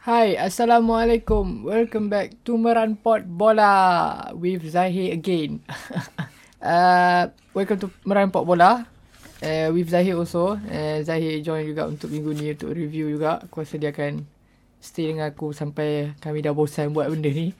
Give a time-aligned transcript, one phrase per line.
[0.00, 1.68] Hai, Assalamualaikum.
[1.68, 5.60] Welcome back to Merampot Bola with Zahir again.
[6.64, 8.88] uh, welcome to Merampot Bola
[9.44, 10.56] uh, with Zahir also.
[10.56, 13.44] Uh, Zahir join juga untuk minggu ni untuk review juga.
[13.44, 14.24] Aku rasa dia akan
[14.80, 17.52] stay dengan aku sampai kami dah bosan buat benda ni.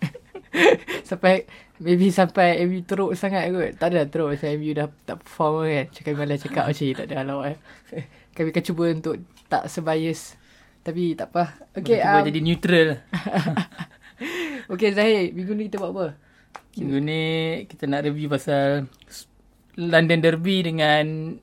[1.12, 1.44] sampai
[1.76, 3.76] maybe sampai MU teruk sangat kot.
[3.76, 5.86] Tak ada teruk macam MU dah tak perform kan.
[5.92, 7.60] Cakap malah cakap macam ni tak ada halau eh.
[8.32, 9.20] kami akan cuba untuk
[9.52, 10.39] tak sebias
[10.80, 11.68] tapi tak apa.
[11.76, 12.00] Okay.
[12.00, 12.88] Um, jadi neutral.
[14.72, 16.06] okay Zahir, minggu ni kita buat apa?
[16.78, 17.22] Minggu ni
[17.68, 18.88] kita nak review pasal
[19.76, 21.36] London Derby dengan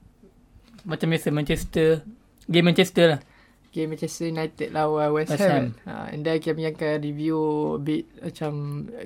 [0.87, 2.01] macam biasa Manchester.
[2.47, 3.21] Game Manchester lah.
[3.75, 5.75] Game Manchester United lawan West, West Ham.
[5.85, 7.37] Ha, and then kami akan review
[7.75, 8.51] a bit macam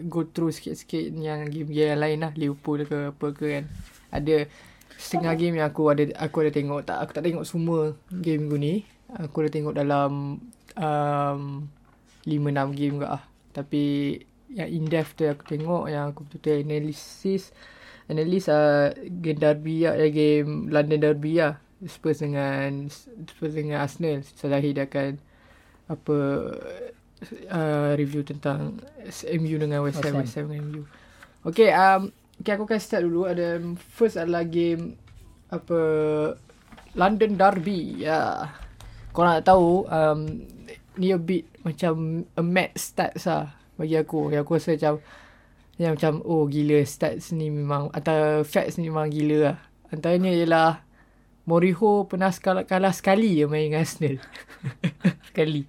[0.07, 2.31] go through sikit-sikit yang game-game yang lain lah.
[2.37, 3.65] Liverpool ke apa ke kan.
[4.13, 4.47] Ada
[4.95, 6.85] setengah game yang aku ada aku ada tengok.
[6.85, 8.73] Tak, aku tak tengok semua game minggu ni.
[9.19, 10.39] Aku dah tengok dalam
[10.77, 11.41] um,
[12.23, 13.23] 5-6 game ke lah.
[13.51, 13.83] Tapi
[14.51, 17.55] yang in-depth tu aku tengok yang aku betul-betul analysis
[18.11, 18.91] analysis uh,
[19.23, 21.59] game derby lah, ya, game London derby lah.
[21.81, 22.91] Spurs dengan
[23.25, 24.21] Spurs dengan Arsenal.
[24.21, 25.17] Salahi dia akan
[25.89, 26.17] apa
[27.49, 28.77] uh, review tentang
[29.25, 30.83] MU dengan West Ham, West Ham dengan MU.
[31.41, 33.25] Okay, um, okay, aku akan start dulu.
[33.25, 33.57] Ada
[33.97, 34.93] first adalah game
[35.49, 35.79] apa
[36.93, 38.05] London Derby.
[38.05, 38.13] Ya.
[38.45, 38.60] Yeah
[39.11, 40.19] kau nak tahu um,
[40.99, 44.31] ni a bit macam a mad stats lah bagi aku.
[44.31, 44.93] Yang aku rasa macam
[45.79, 49.57] yang macam oh gila stats ni memang atau facts ni memang gila lah.
[49.91, 50.71] Antaranya ialah
[51.41, 54.21] Moriho pernah kalah, kalah sekali je main dengan Arsenal.
[55.29, 55.65] sekali.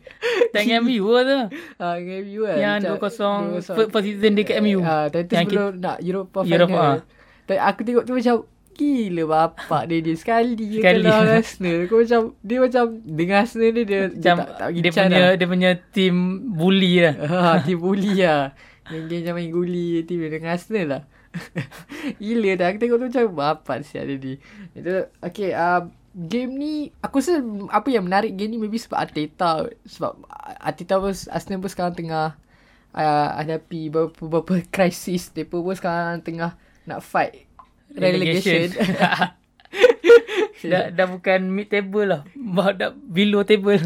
[0.52, 1.38] Dengan MU lah tu.
[1.80, 2.56] Ha, dengan MU lah.
[2.60, 4.84] Yang 2-0 first season dekat MU.
[4.84, 6.54] Ha, tapi sebelum nak Europa final.
[6.60, 6.84] Europa.
[7.48, 8.34] Tapi aku tengok tu macam
[8.72, 11.04] Gila bapak dia dia sekali je sekali.
[11.04, 11.78] kalau Arsenal.
[11.88, 15.32] Kau macam dia macam dengan Arsenal ni dia macam dia, tak, tak dia punya lah.
[15.36, 16.14] dia punya team
[16.56, 17.14] bully lah.
[17.32, 18.56] Ha, team bully lah.
[18.88, 21.02] Yang dia macam main bully team dia dengan Arsenal lah.
[22.22, 24.34] Gila dah aku tengok tu macam bapak siap dia ni.
[24.72, 25.82] Itu okey uh,
[26.12, 26.72] game ni
[27.04, 27.40] aku rasa
[27.72, 30.16] apa yang menarik game ni maybe sebab Arteta sebab
[30.60, 32.36] Arteta pun Arsenal pun sekarang tengah
[32.96, 35.28] uh, hadapi beberapa, beberapa krisis.
[35.28, 36.56] Depa pun sekarang tengah
[36.88, 37.51] nak fight
[37.96, 38.72] relegation.
[40.62, 42.22] dah, dah bukan mid table lah.
[42.76, 43.80] Dah below table.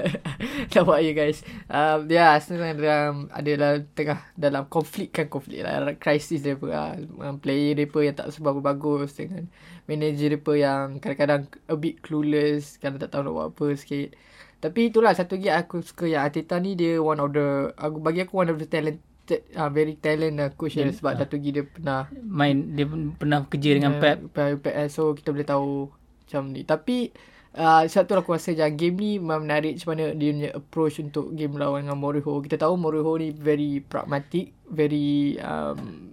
[0.72, 1.42] dah buat ya guys.
[1.68, 5.82] Um, ya, yeah, Arsenal dalam, adalah tengah dalam konflik kan konflik lah.
[5.98, 6.88] Krisis mereka lah.
[6.98, 9.50] Um, player mereka yang tak seberapa bagus dengan
[9.90, 12.80] manager mereka yang kadang-kadang a bit clueless.
[12.80, 14.08] Kadang tak tahu nak buat apa sikit.
[14.56, 18.24] Tapi itulah satu lagi aku suka yang Arteta ni dia one of the aku bagi
[18.24, 21.50] aku one of the talent uh, very talent lah coach yeah, sebab uh, satu lagi
[21.50, 22.86] dia pernah main dia
[23.18, 24.16] pernah kerja dengan uh, Pep.
[24.30, 25.90] Pep, so kita boleh tahu
[26.26, 26.62] macam ni.
[26.62, 27.10] Tapi
[27.58, 31.34] uh, satu aku rasa je game ni memang menarik macam mana dia punya approach untuk
[31.34, 32.38] game lawan dengan Moriho.
[32.44, 36.12] Kita tahu Moriho ni very pragmatic, very um,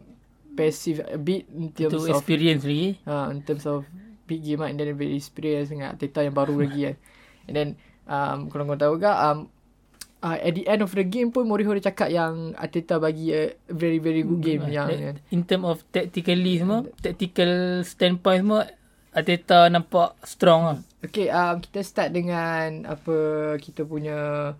[0.53, 2.97] passive a bit in terms Itu of experience lagi.
[3.05, 3.85] Uh, in terms of
[4.23, 6.95] big game and then very experience dengan Teta yang baru lagi kan.
[7.43, 7.69] And then
[8.07, 9.51] um, kalau kau tahu juga um,
[10.23, 13.51] uh, at the end of the game pun Mourinho dia cakap yang Arteta bagi a
[13.67, 18.61] very very good game yang in, term of tactically semua tactical standpoint semua
[19.13, 20.77] Arteta nampak strong lah.
[21.05, 23.15] Okay, um, kita start dengan apa
[23.61, 24.51] kita punya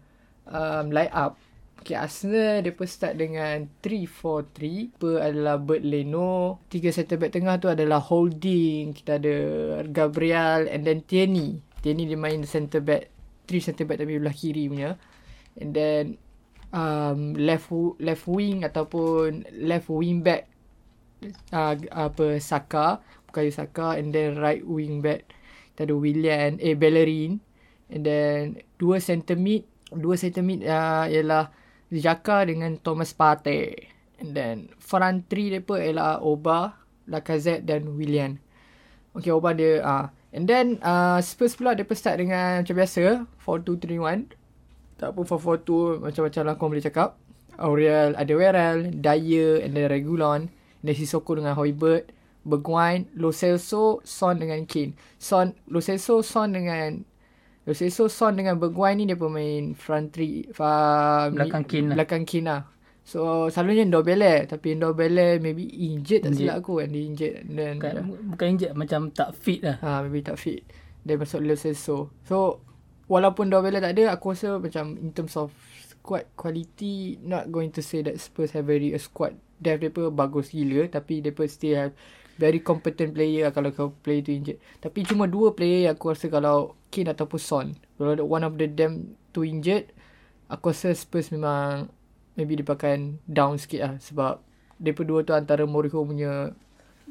[0.46, 1.42] um, line up.
[1.82, 4.94] Okay, Arsenal dia pun start dengan 3-4-3.
[4.94, 6.62] Apa adalah Bert Leno.
[6.70, 8.94] Tiga center back tengah tu adalah Holding.
[8.94, 9.36] Kita ada
[9.90, 11.58] Gabriel and then Tierney.
[11.82, 13.10] Tierney dia main center back.
[13.50, 14.96] Three center back tapi belah kiri punya
[15.60, 16.18] and then
[16.74, 17.70] um, left
[18.02, 20.50] left wing ataupun left wing back
[21.54, 23.00] uh, apa Saka
[23.30, 25.30] bukan Saka and then right wing back
[25.74, 27.42] kita ada William eh Bellerin.
[27.90, 31.50] And then dua center mid dua center mid uh, ialah
[31.90, 33.90] Jaka dengan Thomas Partey.
[34.22, 36.78] And then front three depa ialah Oba
[37.10, 38.38] Lacazette dan William.
[39.18, 44.30] Okay, Oba dia uh, and then uh, Spurs pula depa start dengan macam biasa 4-2-3-1
[45.04, 47.20] tak pun 442 macam-macam lah kau boleh cakap.
[47.60, 50.48] Aurel, ada Werel, Dyer and then Regulon.
[50.80, 52.16] Dan Sissoko dengan Hoybert.
[52.44, 54.96] Bergwijn, Lo Celso, Son dengan Kane.
[55.16, 57.04] Son, Lo Celso, Son dengan...
[57.64, 60.48] Lo Celso, Son dengan Bergwijn ni dia pemain front three.
[60.52, 61.96] Fa, belakang Kane lah.
[62.00, 62.62] Belakang Kane lah.
[63.04, 64.48] So, selalunya Ndobele.
[64.48, 66.92] Tapi Ndobele maybe injured tak silap aku kan.
[66.92, 67.36] Dia injured.
[67.48, 67.94] Then, bukan,
[68.36, 69.80] bukan injured, macam tak fit lah.
[69.80, 70.68] Ha, maybe tak fit.
[71.04, 72.12] Dia masuk Lo Celso.
[72.28, 72.60] So,
[73.14, 75.54] walaupun Dovella tak ada aku rasa macam in terms of
[75.86, 80.50] squad quality not going to say that Spurs have very a squad depth mereka bagus
[80.50, 81.94] gila tapi mereka still have
[82.42, 86.34] very competent player kalau kau play tu injured tapi cuma dua player yang aku rasa
[86.34, 87.68] kalau Kane ataupun Son
[88.02, 89.94] kalau one of the them tu injured
[90.50, 91.94] aku rasa Spurs memang
[92.34, 94.42] maybe dia pakai down sikit lah sebab
[94.82, 96.52] mereka dua tu antara Mourinho punya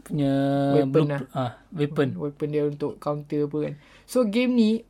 [0.02, 0.34] punya
[0.82, 1.22] Weapon lah.
[1.30, 3.74] ah weapon weapon dia untuk counter apa kan.
[4.02, 4.82] So game ni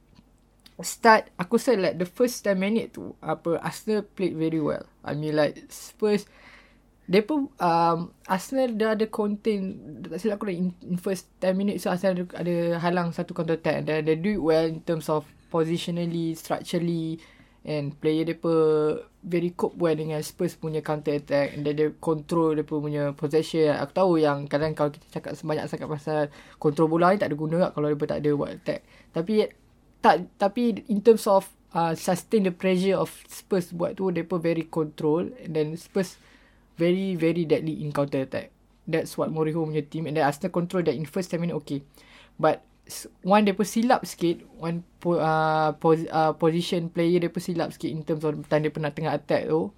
[0.80, 4.88] start aku rasa like the first 10 minute tu apa Arsenal played very well.
[5.04, 6.24] I mean like Spurs
[7.04, 9.76] dia pun um, Arsenal dah ada contain
[10.08, 13.36] tak silap aku dah in, in first 10 minutes so Arsenal ada, ada halang satu
[13.36, 17.20] counter attack dan they do it well in terms of positionally structurally
[17.62, 21.54] and player pun very cope well dengan Spurs punya counter attack.
[21.54, 23.70] And then dia control dia punya possession.
[23.78, 26.20] Aku tahu yang kadang kalau kita cakap sebanyak sangat pasal
[26.58, 28.80] control bola ni tak ada guna kalau dia tak ada buat attack.
[29.14, 29.46] Tapi
[30.02, 34.66] tak tapi in terms of uh, sustain the pressure of Spurs buat tu pun very
[34.66, 36.20] control and then Spurs
[36.76, 38.50] very very deadly in counter attack.
[38.82, 41.87] That's what Mourinho punya team and then Arsenal control that in first 10 minute okay.
[42.34, 42.66] But
[43.22, 44.43] one pun silap sikit.
[44.58, 48.75] One po, uh, pos, uh, position player pun silap sikit in terms of time dia
[48.75, 49.70] pernah tengah attack tu.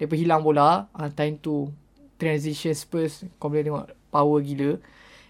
[0.00, 0.88] Pun hilang bola.
[0.96, 1.68] Uh, time tu
[2.16, 4.80] transition Spurs kau boleh tengok power gila.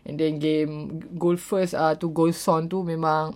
[0.07, 3.35] And then game goal first uh, tu goal son tu memang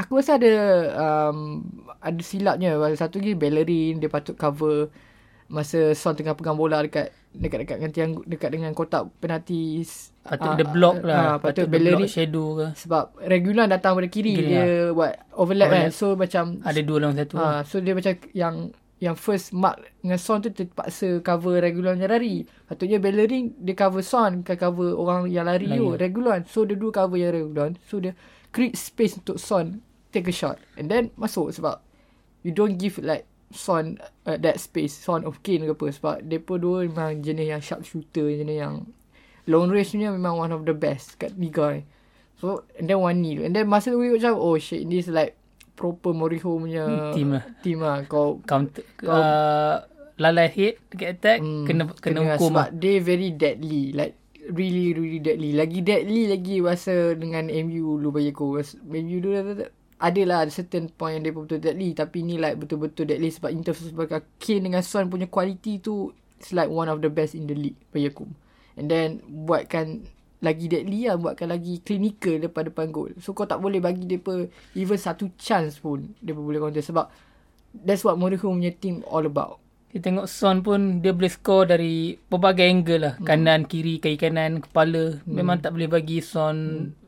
[0.00, 0.52] aku rasa ada
[0.96, 1.60] um,
[2.00, 2.80] ada silapnya.
[2.96, 4.88] Satu lagi Bellerin dia patut cover
[5.50, 9.82] masa Son tengah pegang bola dekat dekat dekat dengan tiang dekat dengan kotak penalti
[10.22, 11.18] patut ah, dia block ah, lah.
[11.18, 12.66] ah, patut, patut block shadow ke?
[12.78, 15.70] sebab regular datang pada kiri Kiri dia buat overlap, Overlap.
[15.70, 17.34] kan so macam ada dua lawan satu.
[17.38, 18.54] ha, so dia macam yang
[19.00, 22.44] yang first mark dengan Son tu terpaksa cover regular yang lari.
[22.68, 25.80] Patutnya Bellerin dia cover Son kan cover orang yang lari Lari.
[25.80, 26.44] tu regular.
[26.44, 27.72] So dia dua cover yang regular.
[27.88, 28.12] So dia
[28.52, 30.58] create space untuk Son take a shot.
[30.74, 31.80] And then masuk sebab
[32.42, 35.86] you don't give like Son uh, that space Son of Kane ke apa.
[35.90, 38.86] Sebab mereka dua memang jenis yang sharp shooter jenis yang
[39.48, 41.82] long range punya memang one of the best kat liga ni
[42.38, 45.34] so and then one nil and then masa tu we macam oh shit this like
[45.74, 47.42] proper Mourinho punya Team lah.
[47.64, 48.04] team lah.
[48.06, 49.82] Kau counter Kau- uh,
[50.20, 54.14] lalai hit dekat attack Hmm, kena kena hukum sebab dia very deadly like
[54.52, 55.56] really really deadly.
[55.56, 59.34] Lagi deadly lagi rasa dengan MU dulu bagi aku MU dulu
[60.00, 63.28] ada- ada lah ada certain point yang dia betul deadly tapi ni like betul-betul deadly
[63.28, 66.08] sebab in terms sebagai Kane dengan Son punya quality tu
[66.40, 68.24] it's like one of the best in the league bagi aku.
[68.80, 70.08] And then buatkan
[70.40, 74.16] lagi deadly lah buatkan lagi clinical daripada depan gol so kau tak boleh bagi dia
[74.72, 77.12] even satu chance pun dia boleh counter sebab
[77.76, 79.60] that's what Mourinho punya team all about.
[79.90, 83.14] Kita tengok Son pun dia boleh score dari berbagai angle lah.
[83.20, 85.18] Kanan kiri kiri kanan kepala.
[85.26, 86.56] Memang tak boleh bagi Son
[86.88, 86.99] cha-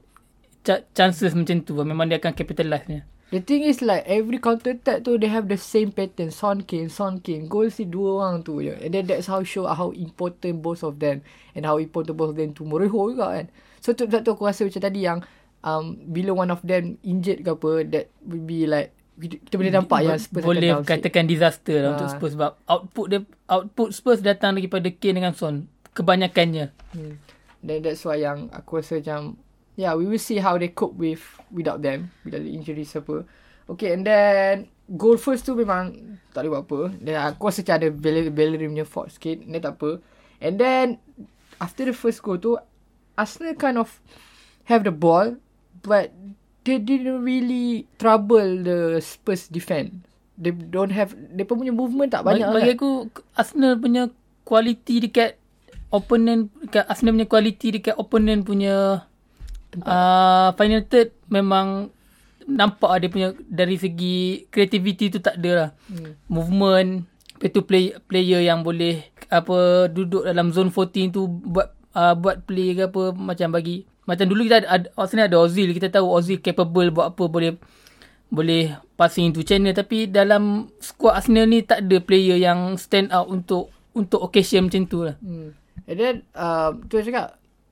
[0.95, 5.09] chances macam tu memang dia akan capitalize nya The thing is like every counter attack
[5.09, 6.29] tu they have the same pattern.
[6.29, 7.49] Son Kane, Son Kane.
[7.49, 8.77] Goal si dua orang tu je.
[8.77, 11.25] And then that's how show how important both of them
[11.57, 13.49] and how important both of them to Mourinho juga kan.
[13.81, 15.25] So tu, tu aku rasa macam tadi yang
[15.65, 19.99] um, bila one of them injured ke apa that will be like kita, boleh nampak
[20.05, 21.93] yang Spurs boleh akan katakan disaster lah Ah.
[21.97, 25.65] untuk Spurs sebab output dia output Spurs datang daripada Kane dengan Son
[25.97, 27.17] kebanyakannya Hmm.
[27.65, 29.41] Then that's why yang aku rasa macam
[29.77, 33.25] yeah we will see how they cope with without them without the injuries apa.
[33.71, 36.81] Okay and then goal first tu memang tak boleh buat apa.
[37.01, 37.89] Dan aku rasa macam ada
[38.29, 39.41] Bellerin, punya fault sikit.
[39.45, 39.91] Dia tak apa.
[40.43, 41.01] And then
[41.63, 42.59] after the first goal tu
[43.15, 44.01] Arsenal kind of
[44.67, 45.37] have the ball
[45.85, 46.11] but
[46.65, 49.93] they didn't really trouble the Spurs defense.
[50.41, 52.91] They don't have they pun punya movement tak banyak bagi, bagi aku
[53.37, 54.11] Arsenal punya
[54.43, 55.39] quality dekat
[55.93, 59.07] opponent dekat Arsenal punya quality dekat opponent punya
[59.81, 61.89] uh, final third memang
[62.45, 65.71] nampak dia punya dari segi creativity tu tak ada lah.
[65.89, 66.13] Hmm.
[66.29, 67.07] Movement,
[67.39, 72.45] lepas tu play, player yang boleh apa duduk dalam zone 14 tu buat uh, buat
[72.45, 76.05] play ke apa macam bagi macam dulu kita ada, ada Arsenal ada Ozil kita tahu
[76.05, 77.57] Ozil capable buat apa boleh
[78.29, 83.29] boleh passing into channel tapi dalam squad Arsenal ni tak ada player yang stand out
[83.33, 85.17] untuk untuk occasion macam tu lah.
[85.21, 85.53] Hmm.
[85.89, 87.27] And then uh, tu saya cakap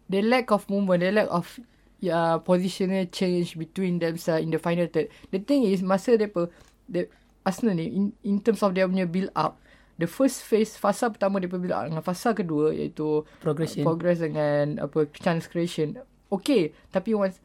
[0.09, 1.49] the lack of movement, the lack of
[2.09, 5.13] uh, positional change between themselves in the final third.
[5.29, 6.49] The thing is masa depa
[6.89, 7.11] the
[7.45, 9.61] Arsenal ni in, in terms of dia punya build up,
[10.01, 13.85] the first phase fasa pertama dia build up dengan fasa kedua iaitu Progression.
[13.85, 16.01] progress dengan apa chance creation.
[16.31, 17.41] Okay, tapi once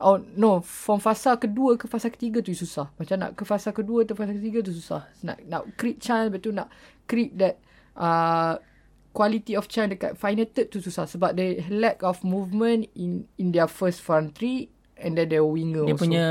[0.00, 2.88] Oh no, from fasa kedua ke fasa ketiga tu susah.
[2.96, 5.04] Macam nak ke fasa kedua tu fasa ketiga tu susah.
[5.20, 6.72] Nak nak create chance betul nak
[7.04, 7.60] create that
[8.00, 8.56] uh,
[9.10, 13.50] quality of chance dekat final third tu susah sebab they lack of movement in in
[13.50, 16.02] their first front three and then their winger Dia also.
[16.06, 16.26] punya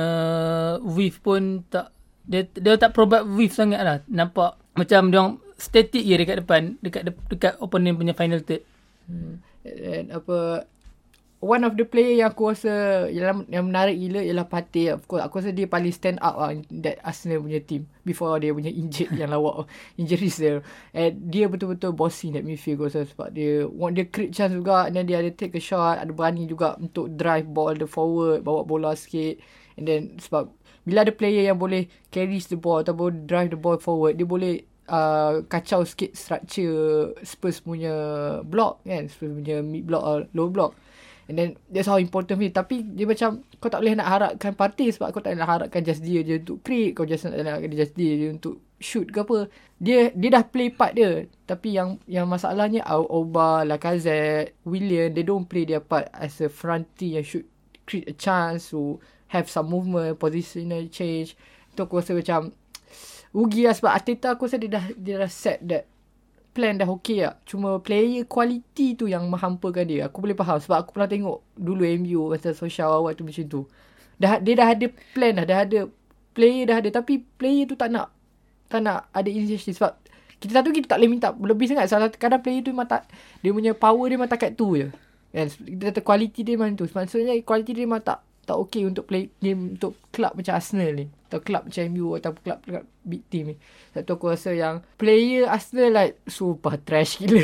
[0.82, 1.92] weave pun tak
[2.24, 3.98] dia dia tak provide weave sangat lah.
[4.06, 8.64] Nampak macam dia orang static je dekat depan dekat de- dekat opponent punya final third.
[9.10, 9.42] Hmm.
[9.66, 10.64] And apa
[11.40, 14.92] one of the player yang aku rasa yang, yang menarik gila ialah Partey.
[14.92, 16.52] Of course, aku rasa dia paling stand up lah
[16.84, 19.66] that Arsenal punya team before dia punya injured yang lawak
[20.00, 20.60] injuries dia.
[20.92, 24.52] And dia betul-betul bossy in that midfield aku rasa sebab dia want dia create chance
[24.52, 27.88] juga and then dia ada take a shot, ada berani juga untuk drive ball the
[27.88, 29.40] forward, bawa bola sikit.
[29.80, 30.52] And then sebab
[30.84, 34.68] bila ada player yang boleh carry the ball ataupun drive the ball forward, dia boleh
[34.92, 37.96] uh, kacau sikit structure Spurs punya
[38.44, 40.76] block kan, Spurs punya mid block or low block.
[41.30, 42.58] And then that's how important it.
[42.58, 46.02] Tapi dia macam kau tak boleh nak harapkan party sebab kau tak nak harapkan just
[46.02, 46.98] dia je untuk create.
[46.98, 49.46] Kau just nak harapkan just dia je untuk shoot ke apa.
[49.78, 51.30] Dia dia dah play part dia.
[51.46, 57.14] Tapi yang yang masalahnya Auba, Lacazette, William, they don't play their part as a fronty
[57.14, 57.46] yang shoot
[57.86, 58.98] create a chance to
[59.30, 61.38] have some movement, positional change.
[61.78, 62.50] Tu aku rasa macam
[63.38, 65.86] rugi lah sebab Ateta aku rasa dia dah, dia dah set that
[66.60, 67.40] plan dah okay lah.
[67.48, 70.12] Cuma player quality tu yang menghampakan dia.
[70.12, 73.64] Aku boleh faham sebab aku pernah tengok dulu MU masa social awal tu macam tu.
[74.20, 75.48] Dah, dia dah ada plan dah.
[75.48, 75.80] Dah ada
[76.36, 76.92] player dah ada.
[76.92, 78.12] Tapi player tu tak nak
[78.68, 79.96] tak nak ada initiative sebab
[80.44, 81.88] kita tahu kita tak boleh minta lebih sangat.
[81.88, 83.08] Salah kadang player tu memang tak,
[83.40, 84.92] dia punya power dia memang takat tu je.
[85.32, 85.48] Kan?
[85.48, 86.84] Kita kata quality dia memang tu.
[86.92, 91.08] Maksudnya quality dia memang tak tak okay untuk play game untuk club macam Arsenal ni
[91.30, 93.56] atau club macam MU atau club, club big team ni.
[93.94, 97.38] Sebab tu aku rasa yang player Arsenal like super trash gila.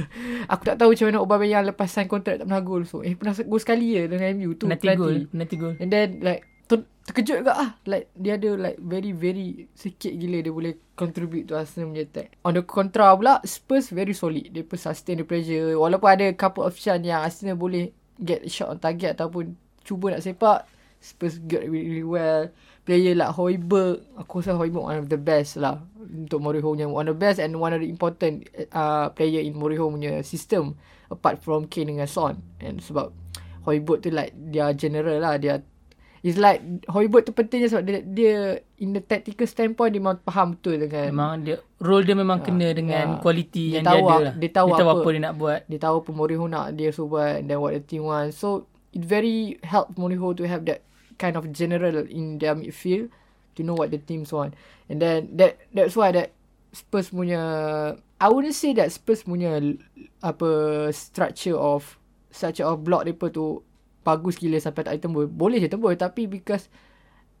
[0.52, 2.88] aku tak tahu macam mana Aubameyang lepas sign kontrak tak pernah gol.
[2.88, 4.64] So, eh pernah gol sekali je dengan MU tu.
[4.64, 5.28] Nanti gol.
[5.36, 5.76] Nanti gol.
[5.76, 7.70] And then like ter- terkejut juga ah.
[7.84, 12.40] Like dia ada like very very sikit gila dia boleh contribute to Arsenal punya attack.
[12.40, 14.48] On the contra pula Spurs very solid.
[14.48, 15.76] Dia pun sustain the pressure.
[15.76, 20.24] Walaupun ada couple of chance yang Arsenal boleh get shot on target ataupun cuba nak
[20.24, 20.64] sepak
[20.98, 22.48] Spurs get really, really well
[22.86, 27.10] player like Hoiberg aku rasa Hoiberg one of the best lah untuk Mourinho punya one
[27.10, 30.78] of the best and one of the important uh, player in Mourinho punya system
[31.10, 33.10] apart from Kane dengan Son and sebab
[33.66, 35.66] Hoiberg tu like dia general lah dia
[36.26, 36.58] It's like
[36.90, 38.34] Hoiberg tu pentingnya sebab dia, dia
[38.82, 42.44] in the tactical standpoint dia memang faham betul dengan memang dia role dia memang uh,
[42.44, 43.22] kena dengan yeah.
[43.22, 44.34] yang dia, tahu, dia ada lah.
[44.34, 45.60] Dia tahu, dia tahu apa, apa, dia nak buat.
[45.70, 48.34] Dia tahu apa Mourinho nak dia suruh buat and then what the team want.
[48.34, 50.82] So it very help Mourinho to have that
[51.16, 53.12] kind of general in their midfield
[53.56, 54.54] to know what the teams want.
[54.88, 56.32] And then that that's why that
[56.76, 57.40] Spurs punya
[58.20, 59.60] I wouldn't say that Spurs punya
[60.20, 60.50] apa
[60.92, 61.96] structure of
[62.28, 63.64] structure of block depa tu
[64.04, 65.26] bagus gila sampai tak tembus.
[65.26, 66.68] Boleh je tembus tapi because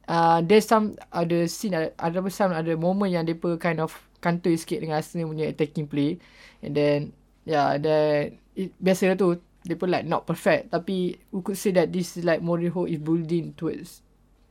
[0.08, 3.92] uh, there's some ada scene ada, ada some ada moment yang depa kind of
[4.24, 6.18] kantoi sikit dengan Arsenal punya attacking play
[6.64, 7.12] and then
[7.44, 10.70] yeah then it, biasa tu dia pun like not perfect.
[10.70, 14.06] Tapi we could say that this is like Mourinho is building towards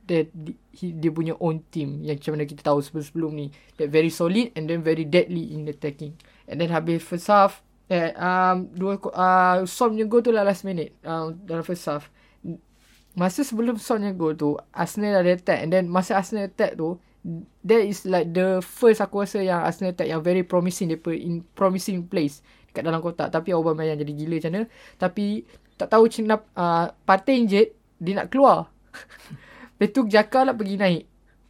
[0.06, 0.30] that
[0.70, 2.02] he, dia punya own team.
[2.02, 3.46] Yang macam mana kita tahu sebelum-sebelum ni.
[3.80, 6.14] That very solid and then very deadly in attacking.
[6.46, 10.62] And then habis first half eh, um, dua uh, Son punya goal tu lah last
[10.62, 10.94] minute.
[11.02, 12.06] Um, dalam first half.
[13.16, 15.58] Masa sebelum Son punya goal tu Arsenal ada attack.
[15.64, 17.00] And then masa Arsenal attack tu
[17.66, 20.94] that is like the first aku rasa yang Arsenal attack yang very promising.
[20.94, 22.40] Dia in promising place
[22.76, 23.32] kat dalam kotak.
[23.32, 24.66] Tapi Aubameyang jadi gila macam mana?
[25.00, 25.26] Tapi
[25.80, 28.68] tak tahu macam uh, Partey injet dia nak keluar.
[29.80, 31.04] Lepas tu Jaka lah pergi naik.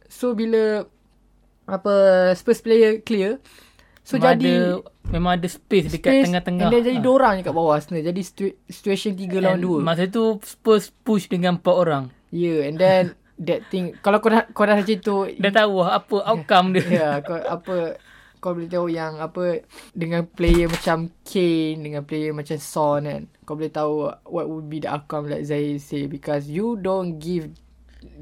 [0.07, 0.87] So bila
[1.67, 1.93] apa
[2.39, 3.43] Spurs player clear
[4.07, 4.63] so memang jadi ada,
[5.11, 6.63] memang ada space dekat tengah-tengah.
[6.63, 7.03] and then jadi ha.
[7.03, 9.77] dua orang kat bawah sebenarnya jadi situ- situation tiga lawan dua.
[9.83, 12.03] masa tu Spurs push dengan empat orang.
[12.31, 13.03] Yeah and then
[13.47, 16.87] that thing kalau kau dah kau dah macam tu dah tahu apa outcome dia.
[17.03, 17.99] Yeah, kau, apa
[18.37, 19.65] kau boleh tahu yang apa
[19.97, 24.83] dengan player macam Kane dengan player macam Son kan kau boleh tahu what would be
[24.83, 27.49] the outcome like Zahir say because you don't give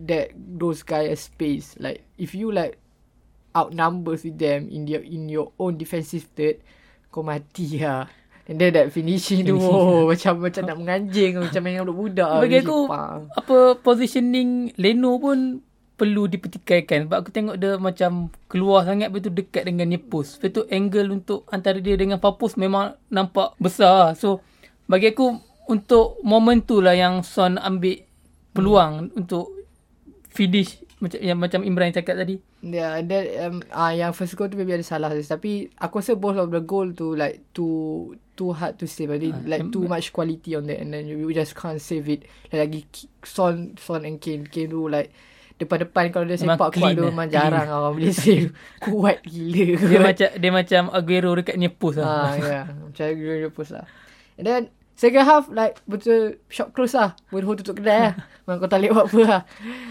[0.07, 1.75] that those guy a space.
[1.79, 2.79] Like if you like
[3.55, 6.60] outnumbers with them in your in your own defensive third
[7.10, 8.07] kau mati lah.
[8.45, 12.45] And then that finishing, finishing tu oh, macam macam nak menganjing macam main budak-budak.
[12.45, 12.79] Bagi aku
[13.34, 15.64] apa positioning Leno pun
[15.95, 20.35] perlu dipertikaikan sebab aku tengok dia macam keluar sangat betul dekat dengan Nepos.
[20.37, 24.11] Lepas tu angle untuk antara dia dengan Papus memang nampak besar.
[24.19, 24.43] So
[24.91, 25.39] bagi aku
[25.71, 28.03] untuk momen tu lah yang Son ambil
[28.51, 29.19] peluang hmm.
[29.23, 29.55] untuk
[30.31, 32.39] finish macam yang macam Imran cakap tadi.
[32.63, 36.39] Yeah, that um, ah yang first goal tu maybe ada salah tapi aku rasa both
[36.39, 39.11] of the goal tu like too too hard to save.
[39.11, 42.27] Uh, like too much quality on that and then you, you just can't save it.
[42.51, 42.81] Like, lagi
[43.23, 45.11] Son Son and Kane Kane tu like
[45.55, 48.51] depan-depan kalau dia sepak kuat tu memang jarang orang boleh save.
[48.83, 49.79] kuat gila.
[49.79, 52.35] Dia macam dia macam Aguero dekat Nepos lah.
[52.35, 52.62] Ha, ya.
[52.85, 53.85] Macam Aguero Nepos lah.
[54.35, 54.62] And then
[54.95, 57.15] second half like betul shop close lah.
[57.31, 58.13] Mourinho tutup kedai lah.
[58.43, 59.41] Memang kau tak boleh buat apa lah.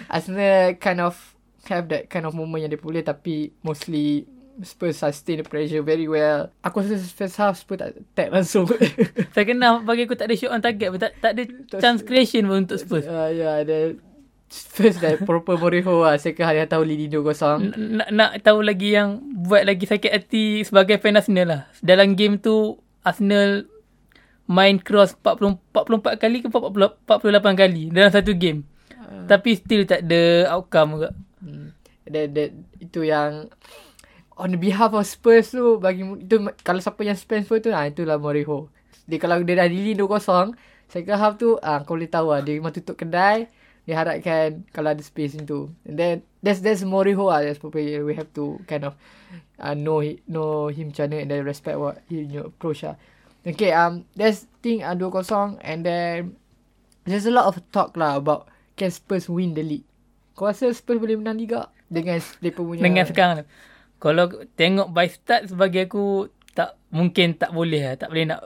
[0.06, 1.16] Arsenal kind of
[1.64, 6.06] have that kind of moment yang dia boleh tapi mostly Spurs sustain the pressure very
[6.06, 6.46] well.
[6.62, 8.70] Aku rasa first half Spurs tak attack langsung.
[9.34, 11.00] Saya kenal bagi aku tak ada shot on target pun.
[11.02, 11.42] Tak, tak ada
[11.80, 13.02] chance creation pun untuk Spurs.
[13.02, 13.98] uh, yeah, the
[14.50, 16.16] first that proper Moriho lah.
[16.20, 17.74] Second dia tahu lead 2-0.
[17.74, 21.62] N- nak, nak tahu lagi yang buat lagi sakit hati sebagai fan Arsenal lah.
[21.80, 23.66] Dalam game tu Arsenal
[24.44, 28.68] main cross 40, 44 kali ke 40, 48 kali dalam satu game.
[28.94, 29.24] Uh.
[29.24, 31.10] Tapi still tak ada outcome juga.
[31.40, 31.72] Hmm.
[32.04, 32.50] That, that,
[32.84, 33.48] itu yang
[34.36, 38.20] on the behalf of Spurs tu bagi itu kalau siapa yang Spurs tu ah itulah
[38.20, 38.68] Moriho.
[39.08, 40.56] Dia kalau dia dah lead 2-0
[40.88, 43.48] second half tu ah kau boleh tahu lah dia memang tutup kedai
[43.84, 45.68] dia harapkan kalau ada space itu.
[45.84, 48.96] And then that's that's Moriho ah that's probably we have to kind of
[49.60, 52.96] uh, know know him mana and then respect what he you know, approach lah.
[53.44, 56.32] Okay um that's thing uh, 2-0 and then
[57.04, 59.86] there's a lot of talk lah about can Spurs win the league.
[60.34, 63.38] Kau rasa Spurs boleh menang liga dengan mereka punya Dengan sekarang.
[64.00, 64.26] Kalau
[64.56, 67.94] tengok by start sebagai aku tak mungkin tak boleh lah.
[67.96, 68.40] Tak boleh nak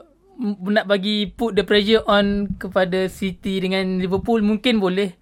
[0.71, 5.18] nak bagi put the pressure on kepada City dengan Liverpool mungkin boleh.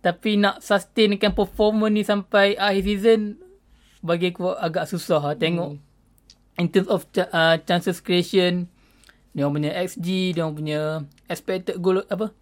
[0.00, 3.20] Tapi nak sustainkan performance ni sampai akhir season
[4.00, 5.36] bagi aku agak susah lah.
[5.36, 6.60] Tengok hmm.
[6.60, 8.68] in terms of uh, chances creation
[9.30, 10.80] dia orang punya XG, dia orang punya
[11.30, 12.34] expected goal apa?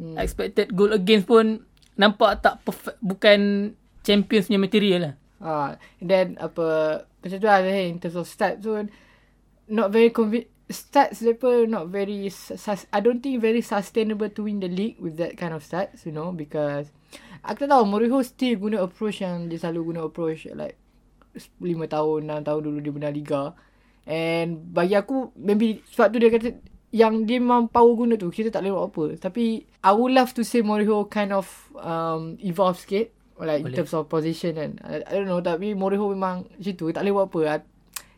[0.00, 0.16] Hmm.
[0.16, 1.68] Expected goal against pun
[2.00, 5.14] nampak tak perfect, bukan champions punya material lah.
[5.40, 5.68] Ah,
[6.00, 8.72] and then apa macam tu lah in terms of stats tu
[9.68, 14.64] not very convi- stats mereka not very sus- I don't think very sustainable to win
[14.64, 16.92] the league with that kind of stats you know because
[17.44, 20.76] aku tak tahu Mourinho still guna approach yang dia selalu guna approach like
[21.34, 23.42] 5 tahun 6 tahun dulu dia menang liga.
[24.08, 26.48] And bagi aku maybe sebab tu dia kata
[26.90, 29.04] yang dia memang power guna tu kita tak boleh buat apa.
[29.30, 29.44] Tapi
[29.84, 31.46] I would love to say Mourinho kind of
[31.78, 33.72] um, evolve sikit like Boleh.
[33.72, 34.70] in terms of position kan.
[34.82, 37.40] I, I don't know tapi Mourinho memang macam tu tak boleh buat apa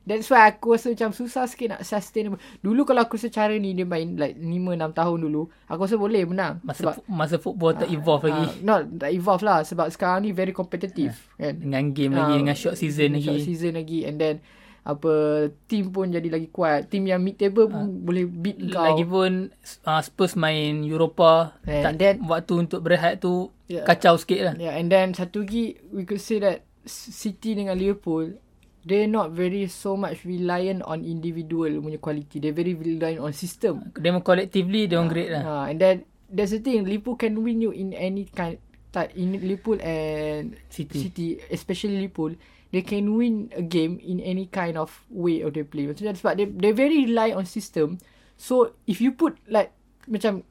[0.03, 2.35] that's why aku rasa macam susah sikit nak sustain.
[2.59, 6.59] Dulu kalau aku secara ni dia main like 5-6 tahun dulu aku rasa boleh menang.
[6.67, 8.47] Masa sebab, masa football tak evolve uh, lagi.
[8.47, 11.55] uh, not tak evolve lah sebab sekarang ni very competitive uh, kan?
[11.59, 14.37] dengan game uh, lagi dengan short season lagi short season lagi and then
[14.83, 16.91] apa team pun jadi lagi kuat.
[16.91, 18.83] Team yang mid table pun uh, boleh beat kau.
[18.83, 19.55] lagipun
[19.87, 24.55] uh, Spurs main Europa and tak then, waktu untuk berehat tu yeah, kacau sikit lah.
[24.59, 28.43] Yeah and then satu lagi we could say that City dengan Liverpool
[28.83, 33.79] they not very so much reliant on individual punya quality they very reliant on system
[33.95, 35.97] they collectively they uh, great lah uh, and then
[36.33, 38.59] there's the thing Liverpool can win you in any kind
[38.93, 42.37] tak in Liverpool and City, City especially Liverpool
[42.73, 45.87] they can win a game in any kind of way of they play.
[45.87, 48.01] Macam sebab they they very rely on system.
[48.41, 49.77] So if you put like
[50.09, 50.43] macam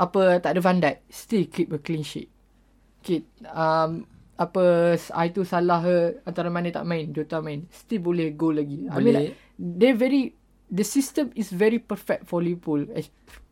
[0.00, 2.32] apa tak ada Van Dijk, still keep a clean sheet.
[3.04, 3.22] Okay,
[3.52, 4.08] um,
[4.40, 5.84] apa I tu salah
[6.24, 8.88] antara mana tak main, Jota main, still boleh go lagi.
[8.88, 8.96] Boleh.
[8.96, 10.34] I mean like, they very
[10.72, 12.88] the system is very perfect for Liverpool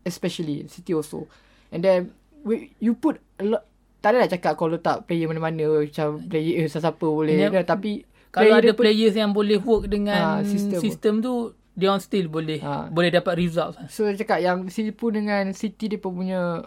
[0.01, 1.29] especially City also.
[1.69, 2.11] And then
[2.43, 3.63] we, you put a lot
[4.01, 7.53] tak adalah cakap kalau tak player mana-mana macam player eh, siapa boleh yep.
[7.53, 8.01] kan, tapi
[8.33, 12.57] kalau ada players yang boleh work dengan ha, sistem, sistem tu dia on still boleh
[12.65, 12.89] ha.
[12.89, 16.65] boleh dapat result so cakap yang Liverpool dengan City dia punya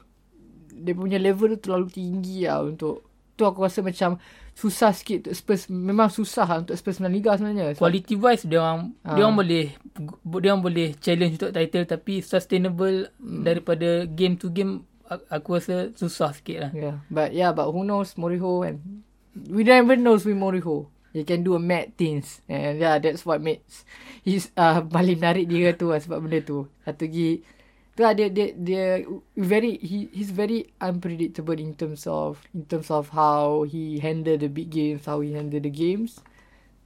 [0.70, 3.02] dia punya level tu terlalu tinggi lah untuk
[3.34, 4.16] tu aku rasa macam
[4.54, 8.62] susah sikit untuk Spurs memang susah lah untuk Spurs menang liga sebenarnya quality wise dia
[8.62, 9.18] orang ha.
[9.18, 9.66] dia orang boleh
[10.38, 13.42] dia orang boleh challenge untuk title tapi sustainable hmm.
[13.42, 16.70] daripada game to game aku rasa susah sikit lah.
[16.72, 16.96] Yeah.
[17.12, 18.80] But yeah, but who knows Moriho kan.
[19.34, 20.88] We never knows with Moriho.
[21.14, 22.42] He can do a mad things.
[22.50, 23.86] And yeah, that's what makes
[24.26, 26.66] his uh, paling menarik dia tu lah sebab benda tu.
[26.82, 27.44] Satu lagi,
[27.94, 29.06] tu lah dia, dia, dia
[29.38, 34.50] very, he, he's very unpredictable in terms of, in terms of how he handle the
[34.50, 36.18] big games, how he handle the games.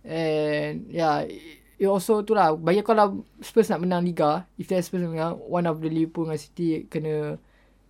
[0.05, 1.25] And yeah,
[1.81, 5.65] it also tu lah, banyak kalau Spurs nak menang Liga, if there's Spurs menang, one
[5.65, 7.41] of the Liverpool dengan City kena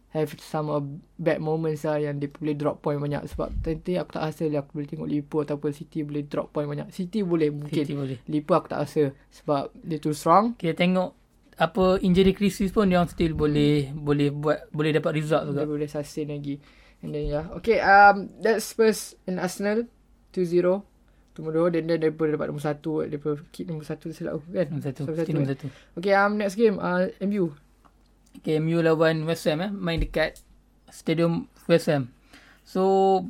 [0.09, 0.81] have some uh,
[1.21, 4.65] bad moments lah yang dia boleh drop point banyak sebab nanti aku tak rasa lah
[4.65, 6.89] aku boleh tengok Liverpool ataupun City boleh drop point banyak.
[6.95, 7.85] City boleh mungkin.
[7.85, 8.19] City boleh.
[8.25, 10.57] Liverpool aku tak rasa sebab dia too strong.
[10.57, 11.18] Kita tengok
[11.59, 15.66] apa injury crisis pun dia still boleh boleh buat boleh dapat result juga.
[15.66, 16.62] Dia boleh sustain lagi.
[17.03, 17.47] And then yeah.
[17.59, 19.90] Okay, um that's Spurs in Arsenal
[20.35, 20.83] 2-0.
[21.35, 24.66] Tunggu dulu dan dia boleh dapat nombor satu dia boleh kick nombor satu silap kan
[24.71, 25.66] nombor satu, nombor satu, nombor satu.
[25.94, 27.55] okay um next game uh, MU
[28.38, 29.71] Okay, MU lawan West Ham eh.
[29.73, 30.38] Main dekat
[30.94, 32.14] Stadium West Ham.
[32.62, 33.25] So,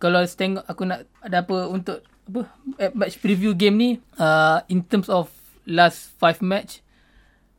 [0.00, 2.48] kalau tengok aku nak ada apa untuk apa
[2.80, 5.28] eh, match preview game ni uh, in terms of
[5.68, 6.80] last five match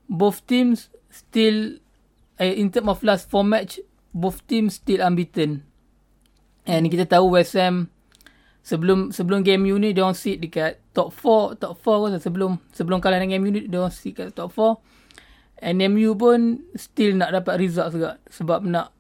[0.09, 1.77] both teams still
[2.41, 5.61] eh, in terms of last four match both teams still unbeaten
[6.65, 7.93] and kita tahu West Ham
[8.69, 12.51] sebelum sebelum game MU ni dia orang sit dekat top 4, top 4 kan sebelum
[12.69, 14.77] sebelum kalah dengan MU ni dia orang sit kat top 4.
[15.59, 18.95] And MU pun still nak dapat result juga sebab nak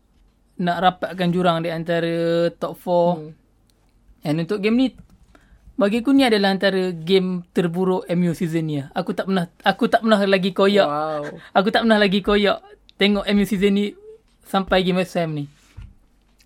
[0.59, 2.89] nak rapatkan jurang di antara top 4.
[2.89, 3.31] Hmm.
[4.25, 4.87] And untuk game ni
[5.79, 8.83] bagi aku ni adalah antara game terburuk MU season ni.
[8.91, 10.83] Aku tak pernah aku tak pernah lagi koyak.
[10.83, 11.23] Wow.
[11.55, 12.59] Aku tak pernah lagi koyak
[12.99, 13.85] tengok MU season ni
[14.43, 15.47] sampai game West Ham ni.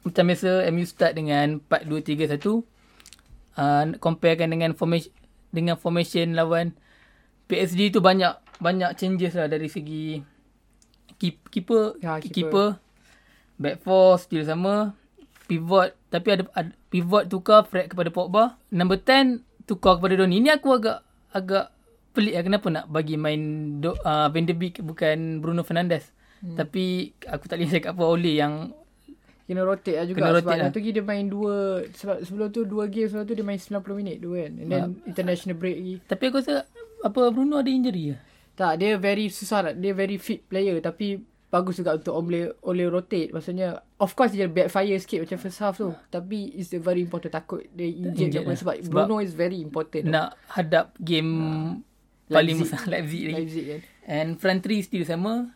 [0.06, 2.62] Macam biasa MU start dengan 4-2-3-1.
[3.58, 5.10] Uh, comparekan dengan formation
[5.50, 6.74] dengan formation lawan
[7.46, 10.22] PSG tu banyak banyak changes lah dari segi
[11.22, 12.22] keep, keeper, Ya, keeper.
[12.22, 12.30] keeper.
[12.30, 12.69] keeper.
[13.58, 14.93] Back four still sama.
[15.50, 18.62] Pivot tapi ada, ada pivot tukar Fred kepada Pogba.
[18.69, 20.38] Number 10 tukar kepada Donny.
[20.38, 21.01] Ini aku agak
[21.34, 21.73] agak
[22.13, 23.41] pelik lah kenapa nak bagi main
[23.82, 26.13] Do, uh, Van de Beek bukan Bruno Fernandes.
[26.45, 26.53] Hmm.
[26.53, 28.69] Tapi aku tak boleh cakap apa Ole yang
[29.43, 30.67] Kena rotate lah juga Kena Kena rotate sebab lah.
[30.69, 30.71] lah.
[30.71, 31.56] tu dia main dua
[31.91, 34.84] sebab sebelum tu dua game sebelum tu dia main 90 minit dua kan and then
[35.03, 36.63] international break lagi tapi aku rasa
[37.03, 38.17] apa Bruno ada injury ke?
[38.56, 41.19] tak dia very susah nak dia very fit player tapi
[41.54, 45.78] bagus juga untuk oleh oleh rotate maksudnya of course dia backfire sikit macam first half
[45.78, 48.58] tu tapi it's a very important takut dia injured lah.
[48.58, 51.30] sebab, Sebab Bruno is very important Nak hadap game
[52.26, 52.74] paling Leipzig.
[52.74, 53.38] besar Leipzig lagi.
[53.38, 55.54] Leipzig kan And front three still sama.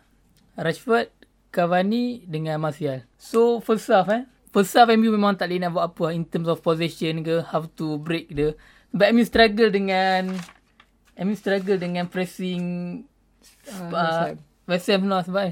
[0.55, 1.11] Rashford,
[1.51, 3.03] Cavani dengan Martial.
[3.19, 4.23] So first half eh.
[4.55, 7.67] First half MU memang tak boleh nak buat apa in terms of possession ke, how
[7.75, 8.55] to break the.
[8.95, 10.31] But MU struggle dengan
[11.17, 13.03] MU struggle dengan pressing
[13.67, 14.37] Ah, uh, West Ham.
[14.67, 15.43] West Ham lah sebab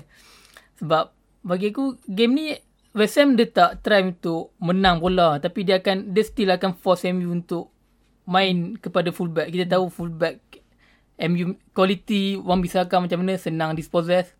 [0.80, 1.12] sebab
[1.46, 2.48] bagi aku game ni
[2.96, 7.04] West Ham dia tak try untuk menang bola tapi dia akan dia still akan force
[7.12, 7.76] MU untuk
[8.26, 9.52] main kepada fullback.
[9.54, 10.40] Kita tahu fullback
[11.22, 14.34] MU quality Wan Bisaka macam mana senang dispossess.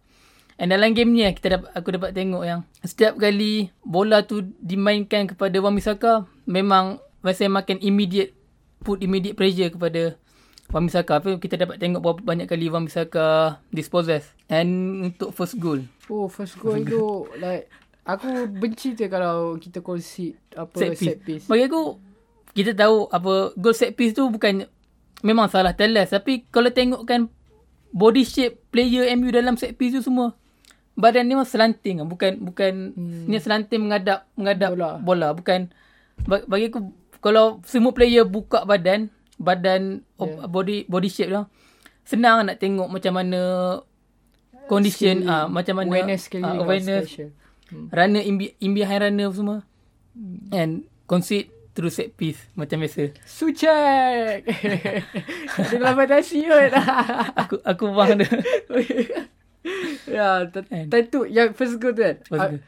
[0.56, 5.28] And dalam game ni kita dapat aku dapat tengok yang setiap kali bola tu dimainkan
[5.28, 8.32] kepada Wan Bisaka memang West Ham akan immediate
[8.82, 10.16] put immediate pressure kepada
[10.76, 11.24] Wan Bisaka.
[11.24, 14.36] Tapi kita dapat tengok berapa banyak kali Wan Bisaka dispossess.
[14.52, 15.88] And untuk first goal.
[16.12, 17.72] oh first goal tu like
[18.04, 21.02] aku benci tu kalau kita concede apa set piece.
[21.08, 21.46] set piece.
[21.48, 21.98] Bagi aku
[22.52, 24.68] kita tahu apa goal set piece tu bukan
[25.24, 27.32] memang salah Teles tapi kalau tengokkan
[27.96, 30.36] body shape player MU dalam set piece tu semua
[30.96, 32.08] badan dia memang slanting ah.
[32.08, 33.28] bukan bukan hmm.
[33.28, 34.92] dia slanting menghadap menghadap bola.
[35.00, 35.28] Bola.
[35.36, 35.60] bukan
[36.24, 40.48] ba- bagi aku kalau semua player buka badan badan yeah.
[40.48, 41.44] body body shape tu
[42.06, 43.42] senang nak tengok macam mana
[44.70, 47.06] condition ah macam mana awareness lah, awareness.
[47.10, 47.30] special.
[47.90, 49.60] runner in, be- in behind runner semua.
[50.54, 53.12] And concede through set piece macam biasa.
[53.28, 54.48] Sucek!
[54.48, 56.72] Dia dalam fantasi kot
[57.36, 58.30] aku aku faham dia.
[60.06, 60.46] Ya?
[60.94, 62.22] Tentu Yang first goal tu kan.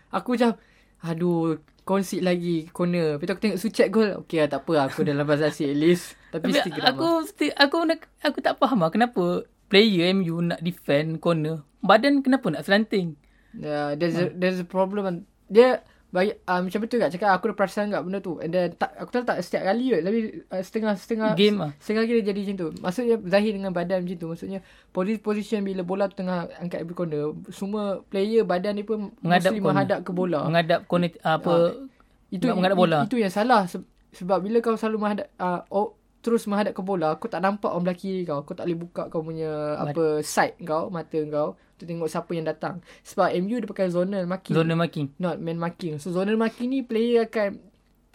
[0.09, 0.57] Aku macam
[1.05, 3.15] Aduh Concede lagi Corner.
[3.15, 6.19] Lepas tu aku tengok Sucek gol Okay lah tak apa Aku dalam fantasi at least
[6.35, 10.59] Tapi Tapi still aku still, aku nak, aku tak faham lah kenapa player MU nak
[10.59, 11.63] defend corner.
[11.79, 13.15] Badan kenapa nak slanting
[13.57, 15.25] Yeah, there's a, there's a problem.
[15.49, 15.81] Dia
[16.17, 18.41] bagi uh, macam betul kat cakap aku dah perasan kat benda tu.
[18.41, 21.71] And then tak aku tahu tak setiap kali kot tapi uh, setengah setengah Game ah.
[21.77, 22.67] Setengah kali dia jadi macam tu.
[22.81, 24.27] Maksudnya Zahir dengan badan macam tu.
[24.33, 29.13] Maksudnya position, position bila bola tu tengah angkat every corner, semua player badan dia pun
[29.21, 29.67] Menghadap corner.
[29.69, 30.39] menghadap ke bola.
[30.49, 31.53] menghadap corner apa
[32.33, 32.99] itu menghadap bola.
[33.05, 33.85] Itu yang salah Se-
[34.17, 35.93] sebab bila kau selalu menghadap uh, oh,
[36.25, 38.41] terus menghadap ke bola, kau tak nampak orang belah kiri kau.
[38.41, 42.49] Kau tak boleh buka kau punya apa side kau, mata kau untuk tengok siapa yang
[42.49, 42.81] datang.
[43.05, 44.57] Sebab MU dia pakai zonal marking.
[44.57, 46.01] zona marking Not man marking.
[46.01, 47.61] So zonal marking ni player akan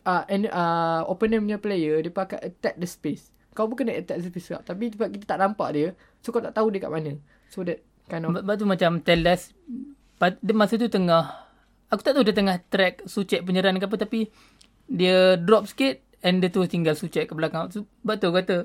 [0.03, 3.31] uh, and, uh, opponent punya player dia pakai attack the space.
[3.55, 4.67] Kau pun kena attack the space juga.
[4.67, 7.15] Tapi sebab kita tak nampak dia, so kau tak tahu dia kat mana.
[7.47, 9.55] So that kind of sebab tu macam Teles
[10.19, 11.33] pa- dia masa tu tengah
[11.93, 14.31] aku tak tahu dia tengah track Sucek penyerang ke apa tapi
[14.91, 18.57] dia drop sikit and dia tu tinggal Sucek ke belakang sebab tu kata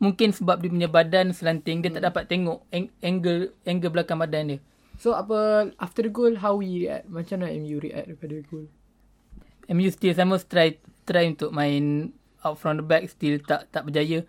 [0.00, 4.56] mungkin sebab dia punya badan slanting dia tak dapat tengok ang- angle angle belakang badan
[4.56, 4.60] dia
[5.00, 7.08] So apa after the goal how we react?
[7.08, 8.68] Macam mana MU react daripada goal?
[9.72, 10.76] MU still sama try
[11.08, 12.12] try untuk main
[12.44, 14.28] out from the back still tak tak berjaya.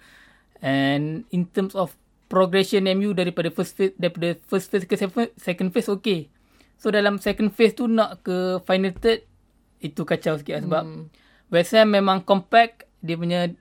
[0.63, 1.91] And in terms of
[2.31, 6.31] progression MU daripada first phase daripada first phase ke second- second phase okay.
[6.79, 9.27] So dalam second phase tu nak ke final third
[9.84, 11.03] itu kacau sikit lah sebab hmm.
[11.51, 13.51] West Ham memang compact dia punya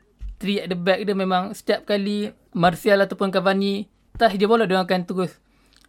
[0.40, 3.84] three at the back dia memang setiap kali Martial ataupun Cavani
[4.16, 5.36] touch dia bola dia akan terus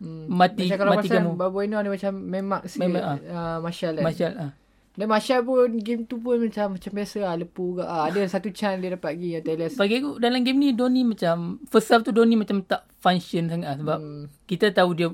[0.02, 0.26] Hmm.
[0.34, 1.32] mati Macam kalau mati pasal kamu.
[1.38, 2.90] Babueno dia macam memak sikit.
[2.90, 3.18] Memak, ah.
[3.22, 4.04] uh, Martial kan.
[4.10, 4.52] Martial ah.
[4.98, 7.38] Dan Martial pun game tu pun macam macam biasa lah.
[7.38, 7.86] Lepu ke.
[7.86, 9.46] Ah, ada satu chance dia dapat pergi.
[9.46, 9.78] Teles.
[9.78, 13.78] Bagi aku dalam game ni Doni macam first half tu Doni macam tak function sangat
[13.78, 14.26] sebab Hmm.
[14.50, 15.14] kita tahu dia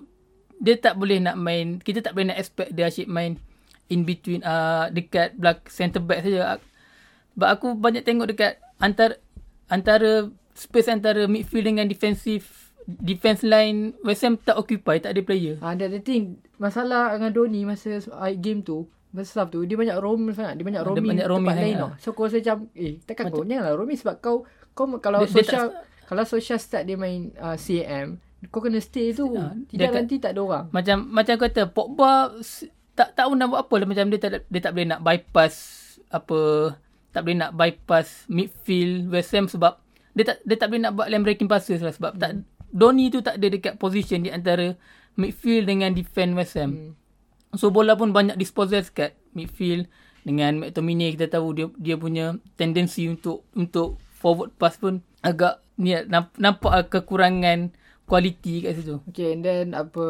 [0.55, 3.35] dia tak boleh nak main kita tak boleh nak expect dia asyik main
[3.91, 6.63] in between uh, dekat belak center back saja.
[7.35, 9.19] Sebab aku banyak tengok dekat antara
[9.67, 12.43] antara space antara midfield dengan defensive
[12.87, 15.59] defense line West Ham tak occupy, tak ada player.
[15.59, 19.95] Ah, uh, the thing masalah dengan Doni masa uh, game tu Masa tu dia banyak
[19.97, 21.79] roam sangat Dia banyak Ada roaming banyak tempat roaming lain sangat.
[21.79, 24.35] tau So aku rasa macam Eh takkan kau Janganlah roaming Sebab kau
[24.75, 28.19] kau Kalau Dia- dia social tak- Kalau social start dia main uh, CAM
[28.51, 32.35] Kau kena stay tu Ah, Tidak dia nanti tak ada orang Macam macam kata Pogba
[32.93, 35.53] tak tahu nak buat apa lah macam dia tak dia tak boleh nak bypass
[36.09, 36.39] apa
[37.17, 39.81] tak boleh nak bypass midfield West Ham sebab
[40.13, 43.25] dia tak dia tak boleh nak buat lane breaking passes lah sebab tak Donny tu
[43.25, 44.77] tak ada dekat position di antara
[45.17, 46.77] midfield dengan defend West Ham.
[46.77, 46.93] Hmm.
[47.57, 49.89] So bola pun banyak disposal kat midfield
[50.21, 55.97] dengan McTominay kita tahu dia dia punya tendensi untuk untuk forward pass pun agak ni
[56.05, 57.73] namp- nampak lah kekurangan
[58.05, 59.01] kualiti kat situ.
[59.09, 60.05] Okay and then apa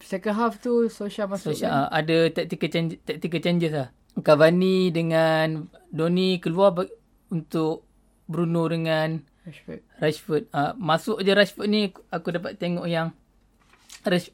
[0.00, 1.70] Second half tu Social masuk So, kan?
[1.70, 3.92] uh, ada tactical change, tactical changes lah.
[4.22, 6.74] Cavani dengan Doni keluar
[7.30, 7.86] untuk
[8.30, 9.80] Bruno dengan Rashford.
[10.00, 10.44] Rashford.
[10.54, 13.12] Uh, masuk je Rashford ni aku dapat tengok yang
[14.04, 14.32] Rash,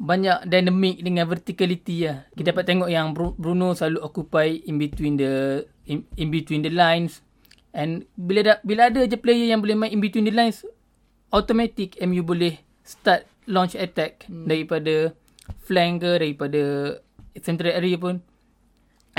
[0.00, 2.26] banyak dynamic dengan verticality lah.
[2.34, 6.72] Kita dapat tengok yang Bru- Bruno selalu occupy in between the in, in between the
[6.72, 7.22] lines.
[7.70, 10.66] And bila da, bila ada je player yang boleh main in between the lines,
[11.30, 14.50] automatic MU boleh start launch attack hmm.
[14.50, 15.14] daripada
[15.62, 16.62] flank ke daripada
[17.38, 18.18] central area pun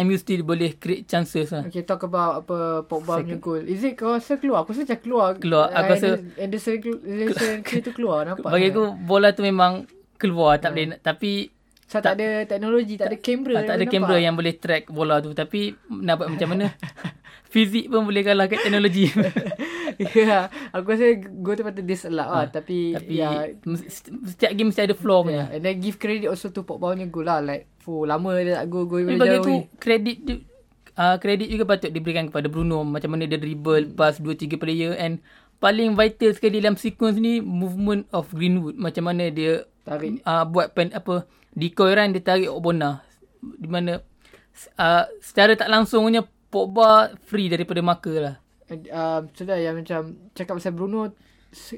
[0.02, 1.64] MU still boleh create chances lah.
[1.64, 3.62] Okay talk about apa Pogba punya goal.
[3.64, 4.62] Is it kau rasa keluar?
[4.62, 5.28] Aku rasa macam keluar.
[5.36, 5.68] Keluar.
[5.70, 8.48] Aku Ah, rasa- Anderson- Anderson tu keluar nampak.
[8.48, 8.74] Bagi tak?
[8.74, 9.86] aku bola tu memang
[10.16, 11.50] keluar tak boleh nak- tapi
[11.86, 13.56] So, tak, ada teknologi, tak, ada kamera.
[13.58, 16.72] Ah, tak ada kamera yang boleh track bola tu tapi nak buat macam mana
[17.52, 19.12] fizik pun boleh kalah kat teknologi
[20.18, 22.48] ya, aku rasa gol tu patut disallow lah.
[22.50, 25.54] Tapi, tapi ya, mesti- setiap game mesti ada flaw punya yeah.
[25.54, 27.44] And then give credit also to Pogba punya goal lah.
[27.44, 29.60] Like, fuh, lama dia tak boleh bagi jauh aku ni.
[29.78, 30.34] kredit tu
[30.98, 34.92] uh, kredit juga patut diberikan kepada Bruno macam mana dia dribble pass 2 3 player
[34.98, 35.22] and
[35.62, 40.22] paling vital sekali dalam sequence ni movement of Greenwood macam mana dia Tarik.
[40.26, 43.06] uh, buat pen apa decoy run dia tarik Obona
[43.42, 44.02] di mana
[44.78, 46.90] uh, secara tak langsungnya Pogba
[47.22, 48.36] free daripada marker lah
[48.70, 51.16] um, sudah yang macam cakap pasal Bruno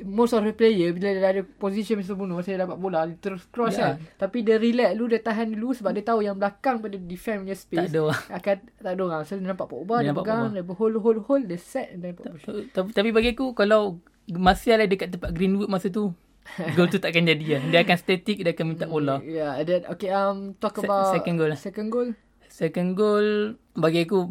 [0.06, 2.14] most of the player bila dia ada position Mr.
[2.14, 3.98] Bruno dia dapat bola dia terus cross Ya.
[3.98, 7.42] kan tapi dia relax dulu dia tahan dulu sebab dia tahu yang belakang pada defend
[7.42, 10.10] punya space tak ada orang akan tak ada orang so dia nampak Pogba Dia dia,
[10.10, 12.70] nampak pegang dia hold hold hold dia set Pogba shoot.
[12.70, 13.98] tapi, tapi bagi aku kalau
[14.30, 16.14] Martial ada dekat tempat Greenwood masa tu
[16.78, 19.82] gol tu takkan jadi lah dia akan static dia akan minta bola yeah and then
[19.88, 21.58] okay um talk Se- about second goal lah.
[21.58, 22.14] second goal
[22.54, 24.30] Second goal bagi aku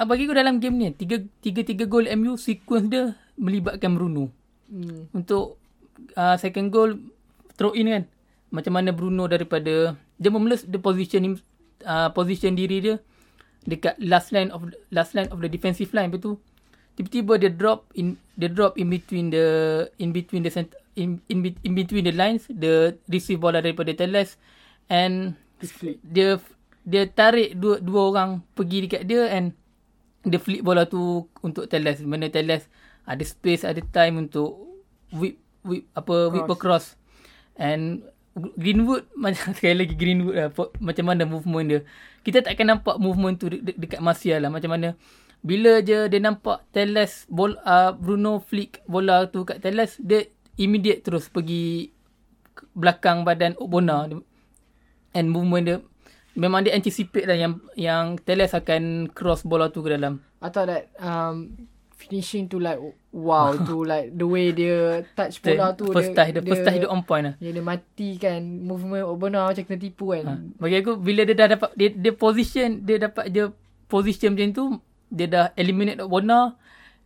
[0.00, 4.32] ah, bagi aku dalam game ni tiga tiga tiga gol MU sequence dia melibatkan Bruno.
[4.72, 5.12] hmm.
[5.12, 5.60] Untuk
[6.16, 6.96] uh, second goal
[7.60, 8.04] throw in kan.
[8.48, 11.34] Macam mana Bruno daripada dia mula the position him,
[11.84, 12.96] uh, position diri dia
[13.68, 16.40] dekat last line of last line of the defensive line betul.
[16.96, 21.44] Tiba-tiba dia drop in dia drop in between the in between the center, in, in
[21.44, 24.40] in between the lines the receive bola daripada Teles
[24.88, 25.36] and
[26.08, 26.40] dia
[26.84, 29.52] dia tarik dua dua orang pergi dekat dia and
[30.24, 32.00] dia flip bola tu untuk Teles.
[32.04, 32.68] Mana Teles
[33.08, 34.56] ada space ada time untuk
[35.12, 36.96] whip whip apa whip across.
[37.56, 38.04] And
[38.36, 40.48] Greenwood macam sekali lagi Greenwood lah
[40.80, 41.80] macam mana movement dia.
[42.20, 44.52] Kita tak akan nampak movement tu de- de- dekat Martial lah.
[44.52, 44.96] Macam mana
[45.40, 50.28] bila je dia nampak Teles bol uh, Bruno flick bola tu kat Teles dia
[50.60, 51.92] immediate terus pergi
[52.76, 54.04] belakang badan Obona.
[55.10, 55.78] And movement dia
[56.36, 60.22] memang dia anticipate lah yang yang Teles akan cross bola tu ke dalam.
[60.40, 61.68] I thought that um
[62.00, 62.80] finishing to like
[63.12, 66.88] wow to like the way dia touch bola tu first touch dia, first touch dia
[66.88, 67.34] on point lah.
[67.42, 70.24] Yang dia mati kan movement Obana macam kena tipu kan.
[70.24, 70.34] Ha.
[70.56, 73.44] Bagi aku bila dia dah dapat dia, dia position dia dapat je
[73.90, 74.64] position macam tu
[75.10, 76.54] dia dah eliminate Obona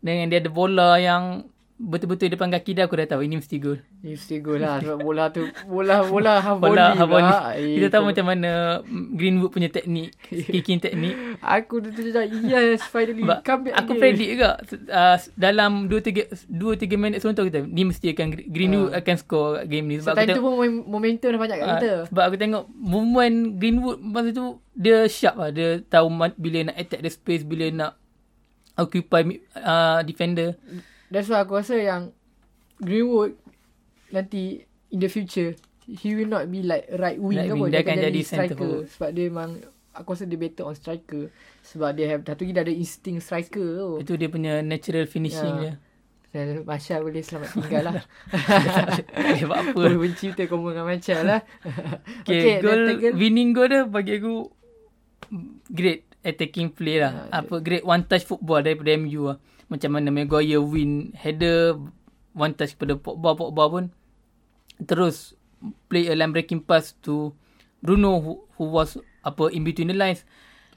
[0.04, 3.82] dengan dia ada bola yang betul-betul depan kaki dia aku dah tahu ini mesti gol.
[4.00, 7.34] You still go lah sebab bola tu bola bola half Bola volley half volley.
[7.52, 8.50] Eh, Kita tahu macam mana
[8.86, 11.18] Greenwood punya teknik, kicking teknik.
[11.42, 14.00] Aku tu dah yes finally Sebab come back aku again.
[14.00, 14.48] predict juga
[14.88, 15.98] uh, dalam 2
[16.30, 20.08] 3 2 3 minit sebelum kita ni mesti akan Greenwood akan score game ni So,
[20.08, 21.92] sebab aku time tu pun mom- momentum dah banyak kat Ah, kita.
[22.06, 27.00] sebab aku tengok movement Greenwood masa tu dia sharp lah dia tahu bila nak attack
[27.00, 27.92] the space bila nak
[28.74, 29.22] occupy
[29.56, 30.54] uh, defender
[31.14, 32.10] That's why aku rasa yang
[32.76, 33.38] Greenwood
[34.10, 37.66] nanti in the future he will not be like right wing Right ke apa.
[37.68, 39.50] dia akan jadi centre striker sebab dia memang
[39.92, 41.22] aku rasa dia better on striker
[41.60, 43.90] sebab dia have satu lagi dia ada instinct striker tu.
[44.00, 45.62] itu dia punya natural finishing Ya.
[45.62, 45.74] dia
[46.34, 47.94] Dan Masya boleh selamat tinggal lah.
[47.94, 51.40] tak buat apa Boleh benci kita komen dengan Masya lah.
[52.26, 53.14] okay, goal third goal.
[53.14, 54.50] winning goal dia bagi aku
[55.70, 57.30] great attacking play lah.
[57.30, 59.38] Ha, apa great one touch football daripada MU lah.
[59.74, 61.74] Macam mana Maguire win header
[62.30, 63.84] one touch kepada Pogba Pogba pun
[64.86, 65.34] terus
[65.90, 67.34] play a line breaking pass to
[67.82, 68.94] Bruno who, who was
[69.26, 70.22] apa in between the lines.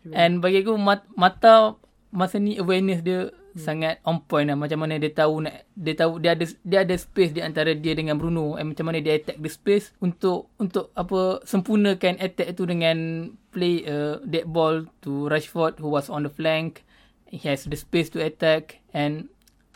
[0.08, 1.76] And bagi aku mat, mata
[2.16, 3.60] masa ni awareness dia hmm.
[3.60, 6.96] sangat on point lah macam mana dia tahu nak dia tahu dia ada dia ada
[6.96, 10.96] space di antara dia dengan Bruno and macam mana dia attack the space untuk untuk
[10.96, 16.24] apa sempurnakan attack tu dengan play a uh, dead ball to Rashford who was on
[16.24, 16.88] the flank
[17.32, 19.28] he has the space to attack and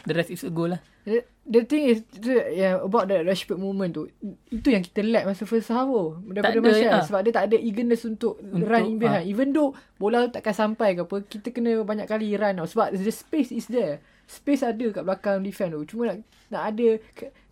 [0.07, 0.81] the rest is a goal lah.
[1.01, 2.05] The, the thing is
[2.53, 4.05] yeah, about that Rashford moment tu
[4.53, 7.01] itu yang kita lack masa first half tu daripada Martial ha.
[7.01, 9.25] sebab dia tak ada eagerness untuk, untuk run in behind.
[9.25, 9.29] ha.
[9.29, 12.69] even though bola takkan sampai ke apa kita kena banyak kali run tau.
[12.69, 13.97] Sebab the space is there.
[14.29, 15.81] Space ada kat belakang defend tu.
[15.89, 16.17] Cuma nak
[16.53, 16.87] nak ada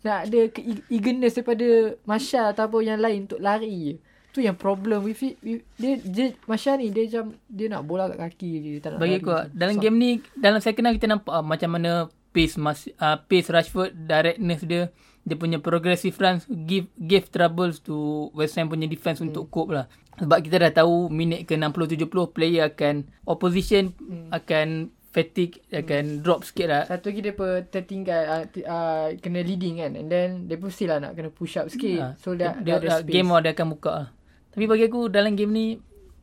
[0.06, 3.98] nak ada ke eagerness daripada Martial atau apa yang lain untuk lari
[4.30, 8.06] tu yang problem with it with, dia, dia Martial ni dia macam dia nak bola
[8.14, 11.08] kat kaki je tak nak bagi aku dalam so, game ni dalam second half kita
[11.10, 16.48] nampak uh, macam mana pace mas uh, pace Rashford directness dia dia punya progressive runs
[16.48, 19.30] give give troubles to West Ham punya defense hmm.
[19.30, 24.30] untuk cope lah sebab kita dah tahu minit ke 60 70 player akan opposition hmm.
[24.32, 26.20] akan fatigue akan hmm.
[26.22, 27.34] drop sikit lah satu lagi dia
[27.66, 31.58] tertinggal uh, uh, kena leading kan and then dia pun still lah nak kena push
[31.58, 34.08] up sikit uh, so dia, dia, dia ada space game dia akan buka lah.
[34.50, 35.66] Tapi bagi aku dalam game ni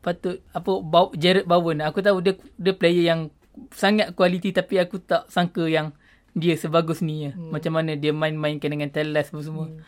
[0.03, 0.71] patut apa
[1.17, 3.21] Jared Bowen aku tahu dia dia player yang
[3.73, 5.91] sangat kualiti tapi aku tak sangka yang
[6.37, 7.31] dia sebagus ni ya.
[7.33, 7.49] Hmm.
[7.49, 9.65] Macam mana dia main-mainkan dengan Teles apa semua.
[9.73, 9.81] Hmm.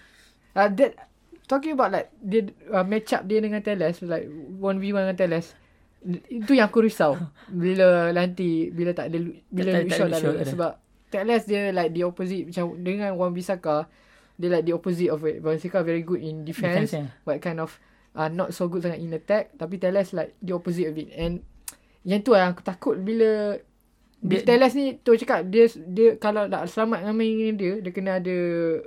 [0.57, 0.97] Uh, that,
[1.45, 4.25] talking about like dia uh, match up dia dengan Teles like
[4.57, 5.53] 1v1 dengan Teles.
[6.31, 7.13] Itu yang aku risau
[7.63, 9.17] bila nanti bila tak ada
[9.51, 10.71] bila tak, shot tak, tak, sebab
[11.13, 13.85] Teles dia like the opposite macam dengan Wan Bisaka
[14.39, 15.45] dia like the opposite of it.
[15.45, 17.21] Wan Bisaka very good in defense, defense yeah.
[17.29, 17.77] but kind of
[18.15, 21.43] uh, not so good sangat in attack tapi Teles like the opposite of it and
[22.07, 23.59] yang tu lah aku takut bila
[24.19, 28.19] dia Teles ni tu cakap dia dia kalau nak selamat dengan main dia dia kena
[28.19, 28.35] ada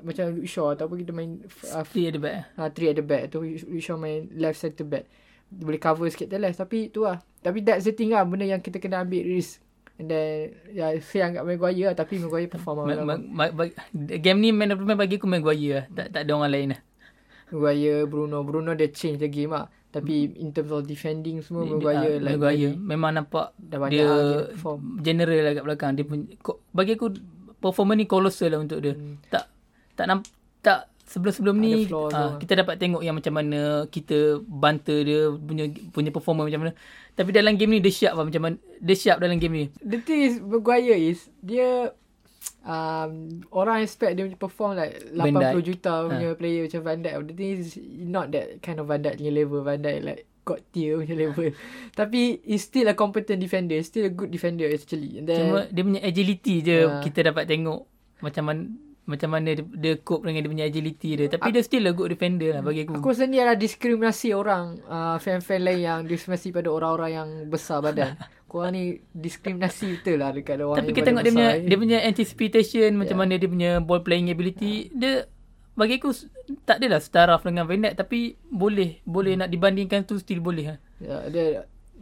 [0.04, 1.40] macam Luke Shaw ataupun kita main
[1.72, 2.52] uh, three at the back.
[2.60, 5.08] Ha, uh, three at the back tu Luke Shaw main left center back.
[5.48, 7.16] Dia boleh cover sikit Teles tapi tu lah.
[7.40, 9.64] Tapi that's the thing lah benda yang kita kena ambil risk.
[9.96, 14.52] And then ya saya anggap Maguire lah tapi Maguire perform ma- ma- ma- game ni
[14.52, 15.84] man of the match bagi aku Maguire lah.
[15.96, 16.80] Tak, tak ada orang lain lah.
[17.52, 18.40] Maguire, Bruno.
[18.42, 19.68] Bruno dia change the game lah.
[19.92, 24.48] Tapi in terms of defending semua Maguire like Maguire memang nampak dah banyak dia
[25.04, 26.32] general lah kat belakang dia punya
[26.72, 27.12] bagi aku
[27.60, 28.96] performance ni colossal lah untuk dia.
[28.96, 29.20] Hmm.
[29.28, 29.44] Tak
[29.92, 30.24] tak namp,
[30.64, 36.08] tak sebelum-sebelum ni uh, kita dapat tengok yang macam mana kita banter dia punya punya
[36.08, 36.72] performance macam mana.
[37.12, 39.66] Tapi dalam game ni dia sharp lah macam mana dia sharp dalam game ni.
[39.84, 41.92] The thing is Maguire is dia
[42.66, 46.38] um, orang expect dia perform like 80 juta punya ha.
[46.38, 47.16] player macam Van Dijk.
[47.26, 47.70] The thing is
[48.06, 49.60] not that kind of Van Dijk punya level.
[49.62, 51.50] Van Dijk like god tier punya level.
[51.98, 53.78] Tapi he's still a competent defender.
[53.82, 55.22] Still a good defender actually.
[55.22, 57.86] And then, Cuma dia punya agility je uh, kita dapat tengok
[58.22, 58.62] macam mana
[59.02, 61.26] macam mana dia, dia cope dengan dia punya agility dia.
[61.26, 63.02] Tapi aku, dia still a good defender lah bagi aku.
[63.02, 64.78] Aku rasa ni adalah diskriminasi orang.
[64.86, 68.14] Uh, fan-fan lain yang diskriminasi pada orang-orang yang besar badan.
[68.52, 72.90] Korang ni diskriminasi betul lah dekat orang Tapi kita tengok dia punya, dia punya anticipation,
[72.92, 73.00] yeah.
[73.00, 74.92] macam mana dia punya ball playing ability.
[74.92, 75.00] Yeah.
[75.00, 75.12] Dia
[75.72, 76.12] bagi aku
[76.68, 79.40] tak adalah setara dengan Van Dijk tapi boleh boleh hmm.
[79.40, 80.76] nak dibandingkan tu still boleh ha.
[81.00, 81.44] Ya yeah, dia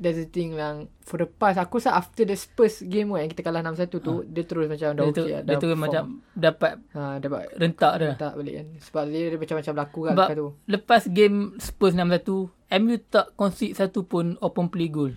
[0.00, 3.44] that's the thing lang for the past aku rasa after the Spurs game yang kita
[3.44, 4.24] kalah 6-1 tu ha.
[4.24, 8.54] dia terus macam dah okey dia tu macam dapat ha dapat rentak dah rentak balik
[8.56, 13.26] kan sebab dia, dia macam-macam berlaku kat dekat tu lepas game Spurs 6-1 MU tak
[13.36, 15.12] concede satu pun open play goal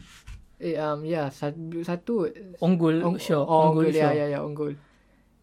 [0.64, 2.14] Eh um ya yeah, satu satu
[2.64, 4.72] on goal on, show on, on goal ya ya ya on goal.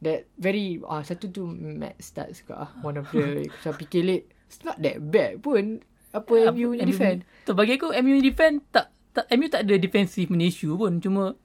[0.01, 4.01] That very ah uh, satu tu match start juga ah one of the saya fikir
[4.01, 5.85] late it's not that bad pun
[6.17, 7.29] apa uh, MU ni defend.
[7.45, 10.97] Tu bagi aku MU ni defend tak tak MU tak ada defensive punya issue pun
[11.05, 11.37] cuma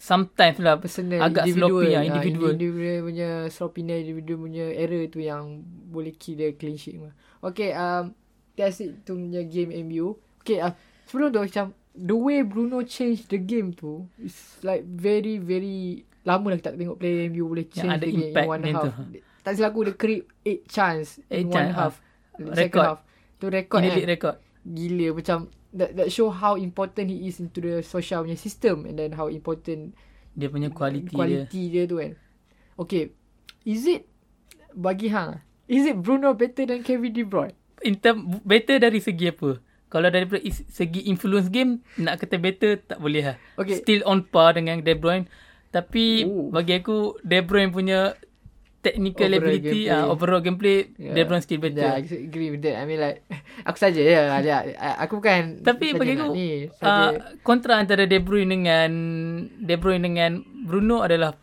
[0.00, 2.56] sometimes lah Personal, agak sloppy lah individual.
[2.56, 5.60] individual punya sloppy individual punya error tu yang
[5.92, 6.96] boleh kill dia clean sheet.
[7.44, 8.16] Okay um
[8.56, 10.16] that's it tu punya game MU.
[10.40, 10.72] Okay uh,
[11.04, 16.54] sebelum tu macam the way Bruno change the game tu is like very very lama
[16.54, 18.92] lah kita tengok player MU boleh change the game in one half.
[18.92, 19.20] Tu.
[19.40, 21.94] Tak silap aku dia create 8 chance eight in chance, one half.
[22.36, 23.00] Uh, second half.
[23.40, 24.04] Tu record kan.
[24.04, 24.36] record.
[24.60, 25.38] Gila macam
[25.72, 29.32] that, that show how important he is into the social punya system and then how
[29.32, 29.96] important
[30.36, 31.88] dia punya quality, quality dia.
[31.88, 32.12] dia tu kan.
[32.76, 33.16] Okay.
[33.64, 34.04] Is it
[34.76, 37.56] bagi hang is it Bruno better than Kevin De Bruyne?
[37.80, 39.56] In term, better dari segi apa?
[39.90, 40.38] Kalau daripada
[40.70, 43.36] segi influence game nak kata better tak boleh lah.
[43.56, 43.76] Okay.
[43.76, 45.26] Still on par dengan De Bruyne.
[45.68, 46.48] Tapi Ooh.
[46.48, 48.14] bagi aku De Bruyne punya
[48.80, 49.92] technical Overall ability gameplay.
[49.92, 51.12] ah overall gameplay Yeah.
[51.12, 51.84] De Bruyne still better.
[51.84, 52.80] Yeah, I agree with that.
[52.80, 53.20] I mean like
[53.68, 54.20] aku saja ya.
[54.40, 54.60] Yeah,
[54.96, 56.48] aku bukan Tapi bagi aku ni.
[56.80, 58.90] uh, kontra antara De Bruyne dengan
[59.52, 61.36] De Bruyne dengan Bruno adalah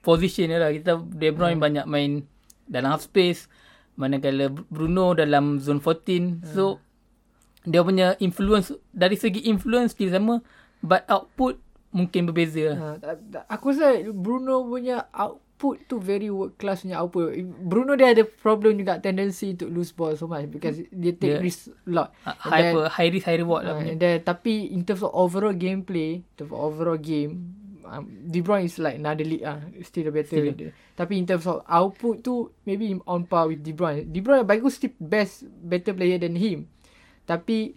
[0.00, 0.70] position dia lah.
[0.70, 1.64] Kita De Bruyne Hmm.
[1.64, 2.22] banyak main
[2.64, 3.50] dalam half space
[3.94, 6.46] manakala Bruno dalam zone 14.
[6.46, 6.78] So
[7.64, 10.44] dia punya influence dari segi influence still sama
[10.78, 11.56] but output
[11.90, 12.76] mungkin berbeza lah.
[12.76, 15.40] Ha, tak- tak- aku rasa Bruno punya output
[15.84, 17.32] tu very world class punya output.
[17.62, 21.40] Bruno dia ada problem juga tendency to lose ball so much because dia take Dia-
[21.40, 22.08] risk a lot.
[22.22, 25.00] Uh, And high, then- high risk high reward lah Uh, and then, tapi in terms
[25.00, 27.54] of overall gameplay, in terms of overall game,
[27.86, 30.34] um, De Bruyne is like another league ah, still better.
[30.34, 30.50] Still.
[30.50, 30.72] Still.
[30.94, 34.04] Tapi in terms of output tu, maybe on par with De Bruyne.
[34.04, 36.66] De Bruyne aku still best, better player than him.
[37.24, 37.72] Tapi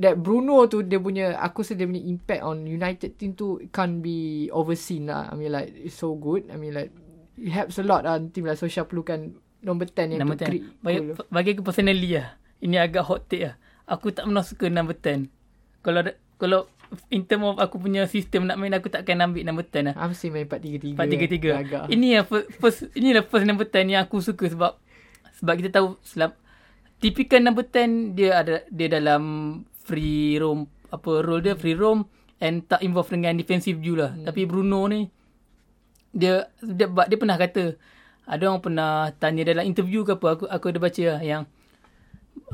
[0.00, 4.00] that Bruno tu dia punya aku rasa dia punya impact on United team tu can't
[4.00, 5.28] be overseen lah.
[5.28, 6.48] I mean like it's so good.
[6.48, 6.90] I mean like
[7.36, 8.56] it helps a lot lah team lah.
[8.56, 10.50] So Syah perlukan number 10 yang Number tu 10.
[10.50, 11.26] create Bagi, goal.
[11.30, 12.28] bagi aku personally lah.
[12.62, 13.54] Ini agak hot take lah.
[13.86, 15.28] Aku tak pernah suka number 10.
[15.82, 16.00] Kalau
[16.38, 16.60] kalau
[17.08, 19.94] in term of aku punya sistem nak main aku takkan ambil number 10 lah.
[19.96, 20.98] Aku mesti main 4-3-3.
[20.98, 21.62] 4-3-3.
[21.62, 21.82] Agak.
[21.88, 24.72] Ini yang first, first ini lah first number 10 yang aku suka sebab
[25.42, 26.30] sebab kita tahu selam,
[27.02, 29.22] typical number 10 dia ada dia dalam
[29.82, 32.06] free roam apa role dia free roam
[32.38, 34.14] and tak involve dengan defensive view lah.
[34.14, 34.24] Hmm.
[34.30, 35.10] Tapi Bruno ni
[36.14, 37.74] dia dia, dia, pernah kata
[38.22, 41.42] ada orang pernah tanya dalam interview ke apa aku aku ada baca lah yang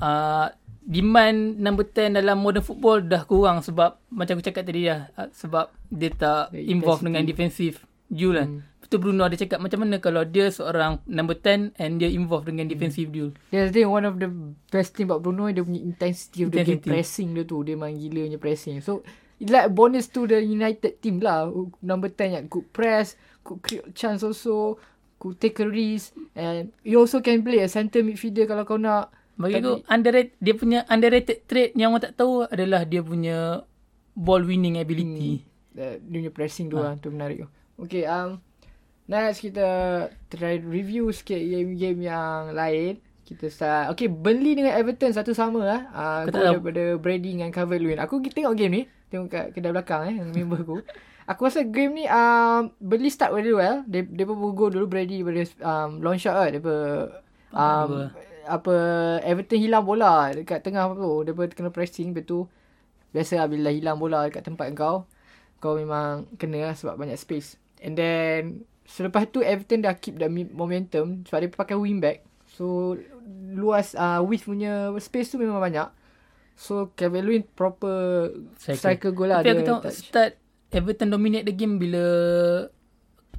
[0.01, 0.49] uh,
[0.88, 5.28] demand number 10 dalam modern football dah kurang sebab macam aku cakap tadi lah uh,
[5.28, 7.07] sebab dia tak The involve intensity.
[7.12, 7.76] dengan defensive
[8.09, 8.46] view lah.
[8.49, 8.64] Hmm.
[8.89, 12.64] Betul Bruno ada cakap macam mana kalau dia seorang number 10 and dia involve dengan
[12.64, 13.36] defensive view.
[13.53, 14.32] That's the thing, one of the
[14.66, 16.89] best thing about Bruno dia punya intensity of the game Intensity.
[16.89, 17.61] pressing dia tu.
[17.61, 18.80] Dia memang gila punya pressing.
[18.80, 19.05] So,
[19.36, 21.53] it's like bonus to the United team lah.
[21.78, 23.12] Number 10 yang could press,
[23.45, 24.80] could create chance also,
[25.18, 26.16] could take a risk.
[26.32, 29.12] And you also can play a center midfielder kalau kau nak.
[29.36, 33.68] Bagi Tapi- aku underrated dia punya underrated trait yang orang tak tahu adalah dia punya
[34.12, 35.45] ball winning ability.
[35.76, 36.82] Uh, dia punya pressing tu Ha.
[36.82, 36.93] lah.
[36.97, 37.49] Tu menarik tu.
[37.78, 38.41] Okay, um,
[39.09, 39.66] next kita
[40.28, 43.00] try review sikit game-game yang lain.
[43.24, 43.92] Kita start.
[43.92, 45.80] Okay, Burnley dengan Everton satu sama lah.
[45.92, 48.00] Uh, Aku daripada Brady dengan Calvert-Lewin.
[48.00, 48.82] Aku tengok game ni.
[49.12, 50.16] Tengok kat kedai belakang eh.
[50.16, 50.76] Member aku.
[51.36, 53.84] Aku rasa game ni um, Burnley start very well.
[53.84, 56.48] Dia, dia pun gol dulu Brady daripada um, long shot lah.
[56.48, 56.84] Daripada
[57.52, 58.09] um,
[58.48, 58.74] apa
[59.28, 61.28] Everton hilang bola dekat tengah tu.
[61.28, 62.16] Daripada kena pressing.
[62.16, 62.48] Lepas tu
[63.12, 65.09] Biasa lah bila hilang bola dekat tempat kau
[65.59, 70.28] Kau memang kena lah sebab banyak space And then Selepas tu Everton dah keep the
[70.32, 72.97] momentum Sebab dia pakai wingback So
[73.53, 75.93] Luas uh, width punya space tu memang banyak
[76.57, 78.80] So Kevin Lewin proper Striker.
[78.80, 79.99] striker, goal lah Tapi aku dia tengok touch.
[80.09, 80.32] start
[80.68, 82.05] Everton dominate the game bila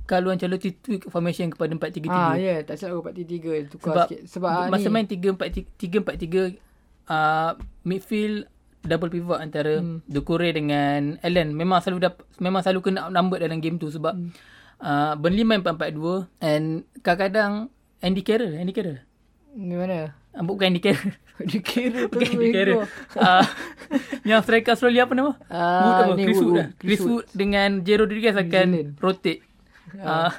[0.10, 2.10] Carlo Ancelotti tweak formation kepada 4-3-3.
[2.10, 4.22] Ah, ya, yeah, tak silap aku 4-3-3 tukar Sebab sikit.
[4.26, 6.58] Sebab ah, masa ni, main 3-4-3
[7.06, 7.52] uh,
[7.86, 8.50] midfield
[8.82, 10.02] double pivot antara Hmm.
[10.08, 14.32] Doucouré dengan Allen memang selalu dap, memang selalu kena outnumber dalam game tu sebab hmm.
[14.80, 16.66] Uh, Burnley main 4-4-2 and
[17.00, 17.68] kadang-kadang
[18.00, 19.00] Andy Carroll Andy Carroll.
[19.52, 20.16] Ni mana?
[20.32, 21.14] uh, bukan Andy Carroll.
[21.40, 22.12] Kira tu.
[22.12, 22.84] bukan Andy Carroll.
[23.16, 23.46] uh,
[24.24, 25.32] yang striker Australia apa nama?
[25.48, 26.14] Ah, Wood apa?
[26.20, 26.68] Chris Wood, Wood, lah.
[26.76, 28.92] Chris Wood dengan Jero Rodriguez akan Zealand.
[29.00, 29.42] rotate.
[29.90, 30.30] Uh,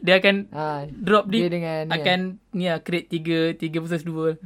[0.00, 2.18] dia akan Ah, drop dia dengan ni akan
[2.50, 4.40] ni lah create 3 3 versus 2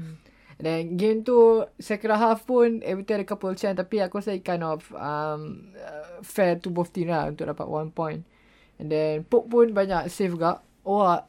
[0.59, 4.67] Dan game tu second half pun Everton ada couple chance tapi aku rasa it kind
[4.67, 8.27] of um, uh, fair to both team lah untuk dapat one point.
[8.79, 10.63] And then Pope pun banyak save gak.
[10.87, 11.27] Oh uh,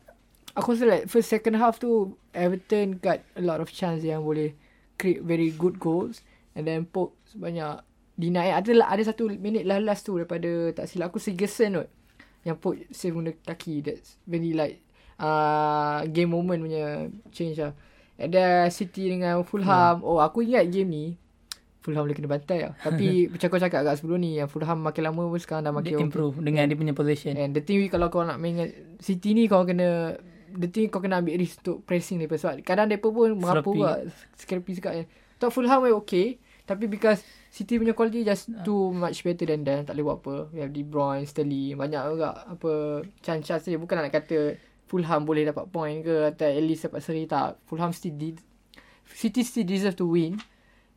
[0.53, 4.53] aku rasa like first second half tu Everton got a lot of chance yang boleh
[5.01, 6.21] create very good goals.
[6.53, 7.81] And then Pope banyak
[8.15, 8.53] deny.
[8.53, 11.89] Ada ada satu minit last tu daripada tak silap aku Sigerson kot.
[12.45, 13.81] Yang Pope save guna kaki.
[13.81, 14.85] That's very like
[15.17, 17.73] uh, game moment punya change lah.
[18.19, 20.03] Ada City dengan Fulham.
[20.03, 21.05] Oh, aku ingat game ni
[21.79, 22.73] Fulham boleh kena bantai lah.
[22.75, 25.79] Tapi macam kau cakap agak sebelum ni yang Fulham makin lama pun sekarang dah dia
[25.79, 26.03] makin okay.
[26.03, 28.67] improve dengan dia punya possession And the thing kalau kau nak main
[28.99, 30.19] City ni kau kena
[30.51, 32.35] the thing kau kena ambil risk untuk pressing mereka.
[32.35, 34.03] Sebab kadang mereka pun merapu juga.
[34.35, 35.07] Scrappy sekali kan.
[35.39, 36.27] Tak Fulham way okay.
[36.67, 39.87] Tapi because City punya quality just too much better than them.
[39.87, 40.35] Tak boleh buat apa.
[40.51, 41.79] We have De Bruyne, Sterling.
[41.79, 46.61] Banyak juga apa chance-chance dia bukan nak kata Fulham boleh dapat point ke atau at
[46.61, 47.23] least dapat seri.
[47.25, 47.63] Tak.
[47.65, 48.37] Fulham still did
[49.09, 50.37] City still deserve to win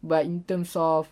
[0.02, 1.06] but in terms of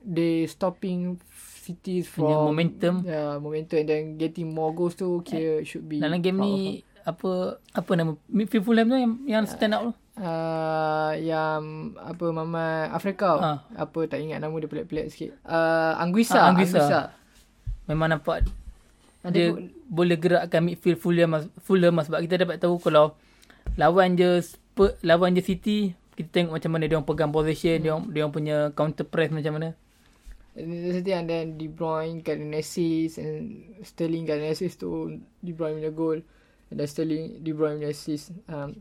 [0.00, 1.16] they stopping
[1.58, 2.94] City from Punya momentum.
[3.02, 6.54] yeah, momentum and then getting more goals tu kira should be dalam game ni
[7.00, 11.60] apa apa nama midfield Fulham tu yang yang stand out tu uh, yang
[11.96, 13.50] apa Mama Afrika Ha.
[13.78, 16.78] apa tak ingat nama dia pelik-pelik sikit uh, Anguissa, Ah, Anguissa.
[16.78, 17.00] Anguissa.
[17.86, 18.44] memang nampak
[19.20, 23.16] Ada dia go- boleh gerakkan midfield Fulham Fulham sebab kita dapat tahu kalau
[23.74, 25.78] lawan je Spurs, lawan je City
[26.14, 29.34] kita tengok macam mana dia orang pegang possession, dia orang dia orang punya counter press
[29.34, 29.68] macam mana.
[30.54, 34.78] That's the thing and then De Bruyne got an assist and Sterling got an assist
[34.86, 36.22] to De Bruyne punya goal.
[36.70, 38.78] And then Sterling De Bruyne punya assist um,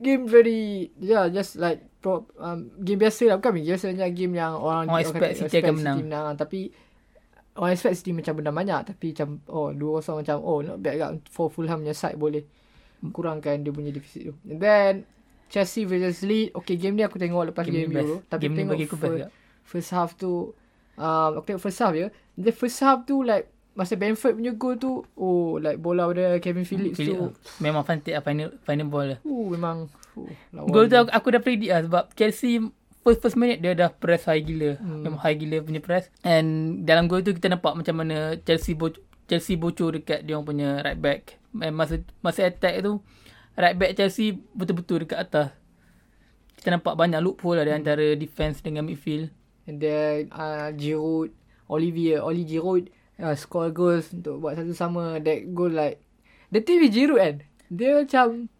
[0.00, 3.36] game very yeah just like pro, um, game biasa lah.
[3.36, 5.96] Bukan biasa macam game yang orang Orang expect City akan menang.
[6.00, 6.24] City menang.
[6.40, 6.60] Tapi
[7.60, 8.80] orang expect City macam menang banyak.
[8.96, 12.48] Tapi macam oh 2-0 macam oh not bad kat for Fulham punya side boleh
[13.12, 14.34] kurangkan dia punya deficit tu.
[14.48, 14.94] And then
[15.50, 18.74] Chelsea versus Leeds okay game ni aku tengok lepas Game game, Euro tapi Game tengok
[18.78, 19.28] bagi aku best fir- juga.
[19.66, 20.54] first half tu
[20.94, 22.06] um, aku tengok first half je
[22.38, 26.66] the first half tu like masa Benford punya goal tu oh like bola pada Kevin
[26.66, 29.18] Phillips Philip, tu memang fantastic lah final final ball lah.
[29.22, 29.76] uh, memang
[30.18, 32.58] uh, lawan Gol tu aku, aku dah predict lah sebab Chelsea
[33.00, 34.76] first first minute dia dah press high gila.
[34.76, 35.06] Hmm.
[35.06, 36.12] Memang high gila punya press.
[36.20, 40.46] And dalam gol tu kita nampak macam mana Chelsea bocor, Chelsea bocor dekat dia orang
[40.50, 41.40] punya right back.
[41.56, 43.00] And masa masa attack tu
[43.60, 45.48] right back Chelsea betul-betul dekat atas.
[46.56, 49.32] Kita nampak banyak loophole lah di antara defense dengan midfield.
[49.70, 51.30] and then uh, Giroud
[51.70, 52.90] Olivier Oli Giroud
[53.22, 56.02] uh, score goals untuk buat satu sama that goal like
[56.50, 57.34] the thing with Giroud kan
[57.70, 58.50] dia macam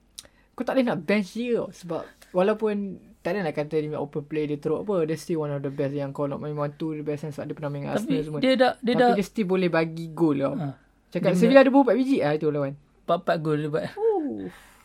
[0.55, 1.68] kau tak boleh nak bench dia tau.
[1.74, 5.53] sebab walaupun tak ada nak kata dia open play dia teruk apa dia still one
[5.53, 7.84] of the best yang kau nak main one two the best sebab dia pernah main
[7.90, 10.55] Tapi Arsenal semua dia dah dia Tapi dah dia still boleh bagi gol tau.
[10.57, 10.68] Ha.
[11.11, 12.78] Cakap Sevilla ada berapa biji ah itu lawan.
[13.03, 13.84] 4-4 gol dia buat.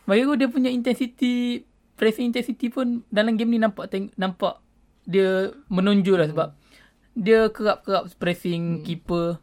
[0.06, 4.60] Aku dia punya intensity pressing intensity pun dalam game ni nampak teng- nampak
[5.08, 6.48] dia menonjol lah sebab
[7.16, 8.84] dia kerap-kerap pressing hmm.
[8.84, 9.40] keeper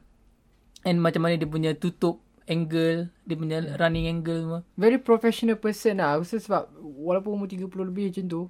[0.85, 4.59] and macam mana dia punya tutup angle, dia punya running angle semua.
[4.75, 6.19] Very professional person lah.
[6.19, 8.41] Aku rasa sebab walaupun umur 30 lebih macam tu.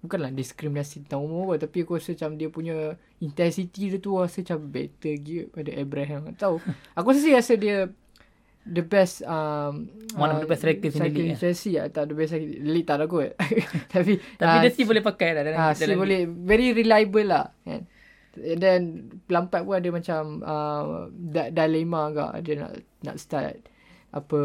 [0.00, 1.68] Bukanlah diskriminasi tentang umur apa.
[1.68, 6.20] Tapi aku rasa macam dia punya intensity dia tu rasa macam better gila pada Abraham.
[6.32, 6.56] Tak tahu.
[6.96, 7.76] aku rasa rasa dia
[8.66, 11.86] the best um, One of the best strikers in the league, striker Chelsea lah.
[11.88, 12.50] Tak the best striker.
[12.60, 13.30] League tak ada kot.
[13.94, 17.26] tapi Tapi ah, dia still boleh pakai lah dalam, Ah, dalam still boleh very reliable
[17.26, 17.86] lah kan.
[18.30, 18.80] And then
[19.26, 21.10] Lampard pun ada macam uh,
[21.50, 23.58] dilema agak dia nak nak start
[24.10, 24.38] apa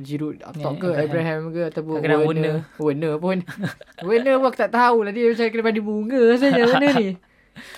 [0.00, 1.04] Giroud up top Ya, ke Abraham.
[1.08, 2.56] Abraham ke ataupun Kadang-kadang Werner.
[2.76, 3.36] Werner pun.
[4.08, 7.08] Werner pun aku tak tahu lah dia macam kena mandi bunga rasanya Werner ni.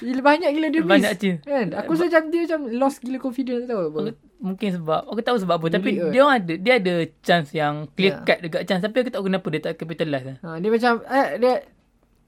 [0.03, 1.23] Gila banyak gila dia Banyak miss.
[1.23, 1.33] je.
[1.43, 1.67] Kan?
[1.79, 4.01] Aku rasa macam dia macam lost gila confidence apa.
[4.41, 7.85] Mungkin sebab Aku tahu sebab apa Dia Tapi dia orang ada Dia ada chance yang
[7.85, 7.93] Ya.
[7.93, 10.71] Clear cut dekat chance Tapi aku tak tahu kenapa Dia tak capitalize lah Ha, dia
[10.73, 11.53] macam eh, dia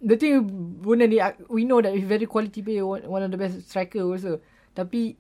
[0.03, 0.35] the thing
[0.83, 4.03] Werner ni we know that he's very quality player one, one of the best striker
[4.03, 4.43] also.
[4.75, 5.15] Tapi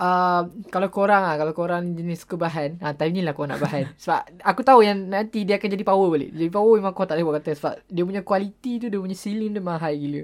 [0.00, 3.60] uh, kalau korang ah kalau korang jenis suka bahan, ah time ni lah kau nak
[3.60, 3.92] bahan.
[4.02, 6.32] sebab aku tahu yang nanti dia akan jadi power balik.
[6.32, 9.16] Jadi power memang kau tak boleh buat kata sebab dia punya quality tu dia punya
[9.16, 10.22] ceiling dia high gila.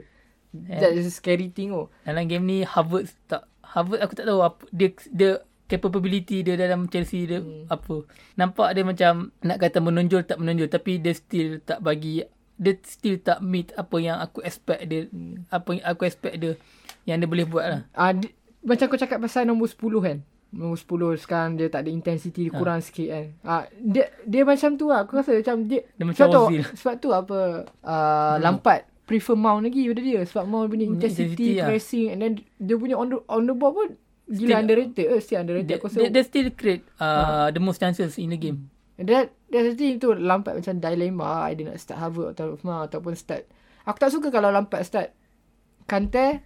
[0.50, 1.94] That is a scary thing oh.
[2.02, 6.90] Dalam game ni Harvard tak Harvard aku tak tahu apa dia dia capability dia dalam
[6.90, 7.70] Chelsea dia hmm.
[7.70, 8.02] apa.
[8.34, 12.26] Nampak dia macam nak kata menonjol tak menonjol tapi dia still tak bagi
[12.60, 15.48] dia still tak meet apa yang aku expect dia hmm.
[15.48, 16.52] apa yang aku expect dia
[17.06, 17.80] yang dia boleh buat lah.
[17.94, 18.28] Ah di,
[18.66, 20.18] macam kau cakap pasal nombor 10 kan.
[20.50, 22.84] Nombor 10 sekarang dia tak ada intensity dia kurang ha.
[22.84, 23.26] sikit kan.
[23.46, 25.06] Ah dia dia macam tu lah.
[25.06, 26.44] Aku rasa macam dia, Dia macam sebab tu,
[26.76, 27.38] sebab tu apa
[27.86, 28.38] uh, hmm.
[28.42, 31.66] Lampard prefer Mount lagi pada dia sebab Mount punya intensity, Intensity lah.
[31.66, 33.98] pressing and then dia punya on the on the ball pun
[34.30, 35.06] gila Still- underrated.
[35.06, 35.76] Eh, still underrated.
[35.76, 38.70] Rasa dia, dia still create uh, the most chances in the game.
[38.94, 42.84] And that that's the thing tu Lampard macam dilema dia nak start Harvard atau ma,
[42.84, 43.48] ataupun start
[43.82, 45.10] aku tak suka kalau Lampard start
[45.84, 46.44] Kante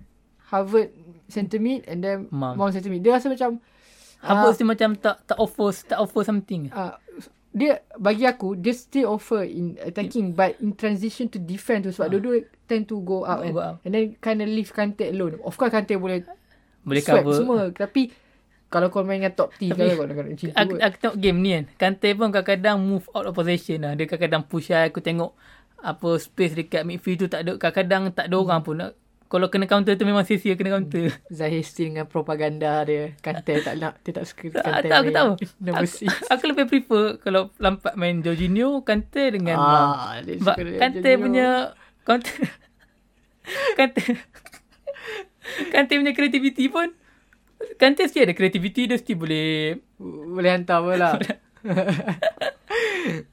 [0.48, 0.94] Harvard
[1.26, 2.54] center mid and then Mount.
[2.56, 3.58] Mount, center mid dia rasa macam
[4.22, 6.70] Harvard still macam tak tak offer tak offer something.
[6.70, 6.94] uh,
[7.50, 12.06] dia bagi aku dia still offer in attacking but in transition to defend tu sebab
[12.08, 13.76] dua-dua tend to go out Go kan out.
[13.82, 16.22] and then kind of leave Kante alone of course Kante boleh
[16.84, 17.34] Boleh swipe cover.
[17.34, 18.12] semua tapi
[18.68, 21.38] kalau kau main dengan top Tapi- kan kau nak macam tu Aku, aku tengok game
[21.38, 21.64] ni kan.
[21.78, 23.94] Kante pun kadang-kadang move out of possession lah.
[23.94, 24.90] Dia kadang-kadang push lah.
[24.90, 25.30] Aku tengok
[25.78, 27.54] apa space dekat midfield tu tak ada.
[27.54, 28.74] Kadang-kadang tak ada orang pun.
[28.74, 31.06] Nak, kalau kena counter tu memang sia-sia kena counter.
[31.30, 35.30] Zahir still dengan propaganda dia Kante tak nak dia tak suka Kante tak, aku tahu.
[35.70, 35.86] Aku,
[36.30, 39.54] aku lebih prefer kalau Lampard main Jorginho, Kante dengan.
[39.54, 40.18] Ah,
[40.54, 41.78] Kante punya
[42.08, 42.30] Kante
[43.78, 44.02] Kante
[45.72, 46.92] Kante punya creativity pun
[47.80, 51.16] Kante still ada creativity dia still boleh Boleh hantar pula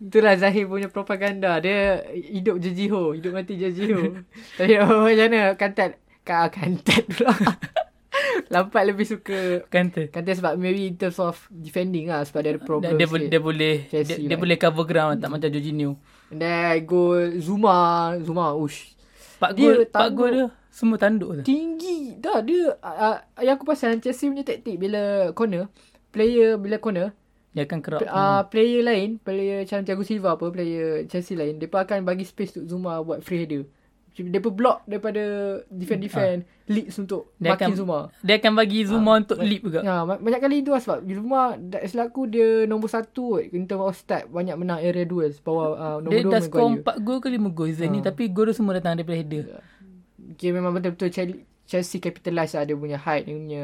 [0.01, 1.59] Itulah Zahir punya propaganda.
[1.63, 4.23] Dia hidup Jejiho Hidup mati Jejiho.
[4.59, 5.41] Tapi oh, macam mana?
[5.55, 7.33] Kantat Kak Kantat pula.
[8.53, 12.61] Lampat lebih suka Kante Kantat sebab maybe in terms of defending lah Sebab dia ada
[12.61, 13.31] problem dia, dia, boleh sikit.
[13.31, 14.39] dia boleh dia, Chelsea dia lah.
[14.43, 15.91] boleh cover ground tak macam Jorginho.
[16.31, 17.77] And then go Zuma
[18.23, 18.95] Zuma ush.
[19.39, 21.43] Pak Dia gol pak gol dia semua tanduk tu.
[21.43, 25.01] Tinggi Dah dia uh, Yang aku pasal Chelsea punya taktik Bila
[25.31, 25.65] corner
[26.09, 27.15] player bila corner,
[27.49, 28.03] Dia akan kerap.
[28.03, 32.51] uh, player lain, player macam Thiago Silva apa, player Chelsea lain, mereka akan bagi space
[32.53, 33.63] untuk Zuma buat free header.
[34.13, 35.23] Mereka block daripada
[35.67, 37.99] defend-defend, leads untuk Dia makin akan- Zuma.
[38.19, 39.79] Dia akan bagi Zuma untuk leap juga.
[39.81, 43.63] Ya, ba- banyak kali itu lah sebab Zuma dah- selaku dia nombor satu kot in
[43.63, 46.83] term of stat banyak menang area duels bawah uh, nombor Dia dua dah skor Maguire.
[46.83, 47.93] 4 gol ke 5 gol season Ah.
[47.93, 47.99] ni.
[48.01, 49.63] Tapi gol dia semua datang daripada header.
[50.33, 51.07] Okay, memang betul-betul
[51.71, 53.63] Chelsea capitalize lah dia punya height, dia punya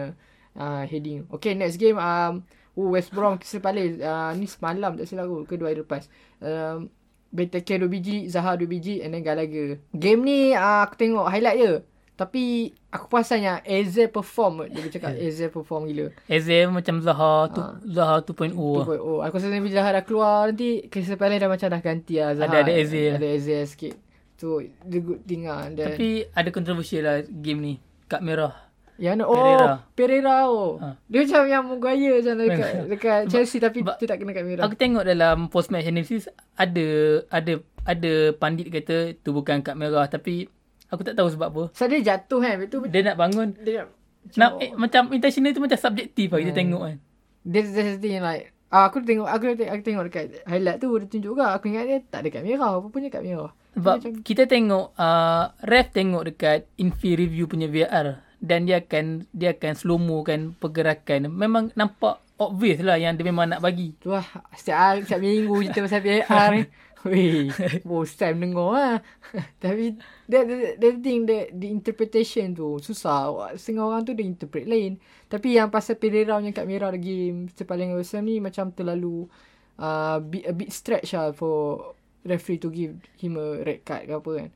[0.55, 1.27] uh, heading.
[1.29, 2.39] Okay, next game um,
[2.73, 3.99] oh, West Brom Crystal Palace.
[3.99, 6.07] Uh, ni semalam tak silap aku ke dua hari lepas.
[6.39, 6.87] Um,
[7.27, 9.83] Benteke 2 biji, Zaha 2 biji and then Gallagher.
[9.91, 11.73] Game ni uh, aku tengok highlight je.
[12.15, 14.71] Tapi aku perasannya Eze perform.
[14.71, 16.09] Dia bercakap Eze perform gila.
[16.25, 17.75] Eze macam Zaha tu, Ah.
[17.83, 18.87] Zaha 2.0 lah.
[18.89, 19.03] 2.0.
[19.03, 22.31] Oh, aku rasa bila Zaha dah keluar nanti Crystal Palace dah macam dah ganti lah
[22.33, 22.47] Zaha.
[22.49, 23.17] Ada- ada Eze lah.
[23.19, 23.93] Ada Eze sikit.
[24.39, 25.67] So, the good thing lah.
[25.69, 27.73] Dan, Tapi ada kontroversi lah game ni.
[28.07, 28.53] Kad merah.
[28.97, 29.29] Ya, no.
[29.29, 29.67] Oh, Pereira.
[29.93, 30.35] Pereira.
[30.49, 30.81] oh.
[30.81, 30.97] Ha.
[31.05, 34.63] Dia macam yang Maguire macam dekat, dekat Chelsea tapi Sebab- dia tak kena kat merah.
[34.65, 36.87] Aku tengok dalam post match analysis ada
[37.29, 37.53] ada
[37.85, 40.49] ada pandit kata tu bukan kad merah tapi
[40.89, 41.63] aku tak tahu sebab apa.
[41.71, 42.57] So, dia jatuh kan.
[42.59, 43.85] Itu Dia nak bangun dia
[44.33, 46.59] nak, nak eh, macam intentional tu macam subjektif lah kita Hmm.
[46.59, 46.97] tengok kan.
[47.45, 50.91] There's, there's the thing like ah, aku tengok aku tengok, aku tengok dekat highlight tu
[50.91, 53.95] dia tunjuk juga aku ingat dia tak ada kat merah apa punya kat merah Sebab
[54.01, 59.53] macam, kita tengok uh, ref tengok dekat infi review punya VAR dan dia akan dia
[59.53, 61.29] akan slow mo kan pergerakan.
[61.29, 63.93] Memang nampak obvious lah yang dia memang nak bagi.
[64.01, 64.25] tu lah
[64.57, 66.61] setiap hari setiap minggu cerita pasal VAR ni
[67.05, 67.53] Weh,
[67.85, 68.95] most time dengar lah.
[69.63, 69.95] Tapi,
[70.27, 73.53] that, that, that thing, the, the interpretation tu, susah.
[73.53, 74.97] Setengah orang tu dia interpret lain.
[75.29, 79.29] Tapi yang pasal Pereira punya kat merah the game, sepaling Ham ni macam terlalu
[79.77, 81.93] uh, bit, a bit stretch lah for
[82.27, 84.49] referee to give him a red card ke apa kan.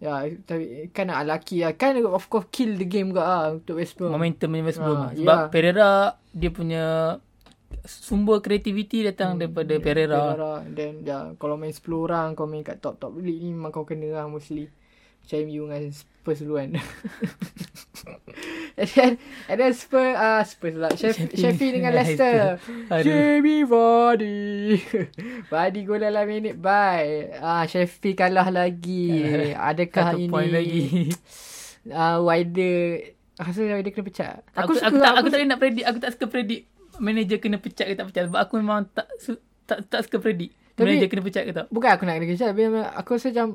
[0.00, 0.12] Ya,
[0.42, 1.76] tapi kan nak lucky lah.
[1.76, 4.08] Kan of course kill the game juga lah untuk West Brom.
[4.10, 4.96] Momentum punya West Brom.
[4.98, 5.48] Ah, Sebab ya.
[5.52, 5.90] Pereira
[6.32, 6.84] dia punya
[7.84, 10.16] sumber kreativiti datang Hmm, daripada Pereira.
[10.32, 10.52] Pereira.
[10.66, 14.08] Then ya, kalau main 10 orang kau main kat top-top league ni memang kau kena
[14.10, 14.72] lah mostly.
[15.20, 16.70] Macam MU dengan Spurs dulu kan.
[18.76, 19.12] and then,
[19.46, 20.90] and then Spurs, ah Spurs lah.
[20.92, 22.58] Sheffield, Sheffield dengan Leicester.
[23.00, 24.80] Jamie Vardy.
[25.52, 27.30] Vardy gol dalam minit bye.
[27.38, 29.22] Ah Sheffield kalah lagi.
[29.52, 31.12] Adakah Satu ini point lagi.
[31.88, 33.00] Ah Wider
[33.40, 34.34] Aku rasa Wider kena pecat.
[34.52, 35.86] Aku, aku, tak aku tak boleh nak predict.
[35.88, 36.64] Aku tak suka predict
[37.00, 40.52] manager kena pecat ke tak pecat sebab aku memang tak su- tak tak suka predict.
[40.76, 41.66] Tapi- Manager kena pecat ke tak.
[41.72, 42.62] Bukan aku nak kena kejar Tapi
[42.92, 43.48] aku rasa macam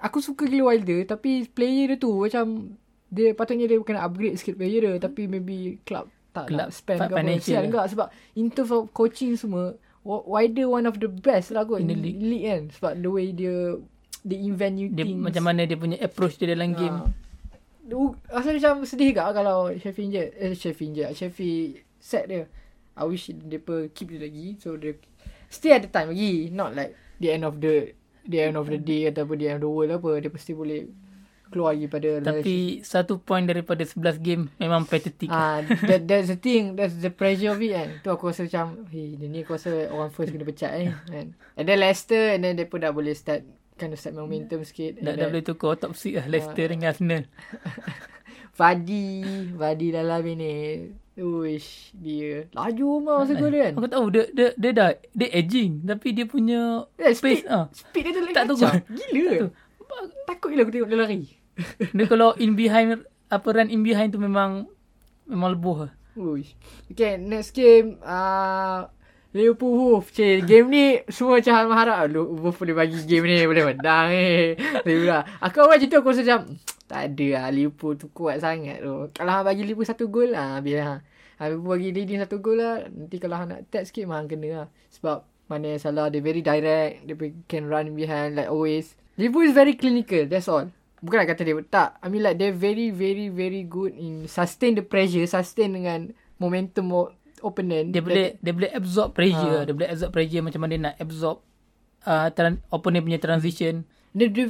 [0.00, 2.74] Aku suka gila Wilder Tapi player dia tu Macam
[3.08, 6.98] Dia patutnya dia kena upgrade sikit player dia Tapi maybe Club Tak Club nak spend
[6.98, 7.68] ke apa financial Sial lah.
[7.68, 11.92] enggak Sebab In terms of coaching semua Wilder one of the best lah kot In
[11.92, 12.16] the league.
[12.18, 13.76] league kan Sebab the way dia
[14.24, 16.96] Dia invent new Dia things macam mana dia punya approach dia dalam game.
[16.96, 17.08] Ah.
[17.90, 21.68] Uh, Rasa macam sedih gak kalau Sheffield je Eh Sheffield je Sheffield
[22.00, 22.48] set dia
[22.96, 23.60] I wish dia
[23.92, 24.96] keep dia lagi So dia
[25.50, 27.92] Still ada time lagi Not like The end of the
[28.28, 30.88] The end of the day Ataupun the end of the world apa Dia pasti boleh
[31.50, 35.26] Keluar lagi pada Tapi satu point daripada 11 game memang pathetic.
[35.34, 35.58] Ah,
[35.90, 39.18] that, that's the thing That's the pressure of it kan Tu aku rasa macam Hey
[39.18, 41.34] dia ni aku rasa Orang first kena pecat eh kan?
[41.58, 43.42] And then Leicester And then dia pun dah boleh start
[43.74, 47.24] Kind of start momentum sikit dah, dah boleh tukar top 6 lah Leicester dengan Arsenal.
[48.60, 49.24] Vardy
[49.56, 50.52] Vardy dalam ini
[51.20, 52.48] Uish Dia.
[52.56, 56.24] Laju mah masa dia kan Aku tahu dia, dia, dia dah dia aging tapi dia
[56.24, 57.68] punya pace speed, ah.
[57.70, 58.56] speed dia tu lagi Tak tahu.
[59.12, 59.32] Gila.
[60.24, 61.22] Takut gila aku tengok dia lari.
[61.96, 64.64] Dia kalau in behind apa run in behind tu memang
[65.28, 65.92] memang lebuh lah.
[66.16, 66.56] Uish.
[66.88, 68.88] Okay next game uh,
[69.30, 70.10] Liverpool Wolf.
[70.10, 74.10] Cik game ni Semua macam hal harap Lu- Wolf boleh bagi game ni Boleh menang
[74.10, 74.58] eh
[75.38, 76.58] Aku awal cerita aku rasa macam
[76.90, 79.06] Tak ada lah Liverpool tu kuat sangat tu.
[79.14, 80.94] Kalau bagi Liverpool satu gol lah Biar ha.
[81.48, 82.84] Liverpool bagi leading satu gol lah.
[82.92, 84.66] Nanti kalau hang nak tag sikit Memang kena lah.
[84.92, 87.14] Sebab Mana yang salah Dia very direct Dia
[87.48, 88.92] can run behind Like always.
[89.16, 90.68] Liverpool is very clinical That's all.
[91.00, 91.96] Bukan nak kata dia tak.
[92.04, 97.12] I mean like They're very very very good In sustain the pressure Sustain dengan Momentum
[97.42, 97.92] opponent.
[97.92, 101.36] Dia boleh dia boleh absorb pressure, dia boleh absorb pressure macam mana dia nak absorb
[102.04, 103.84] uh, tran- opponent punya transition.
[104.12, 104.46] Dia, dia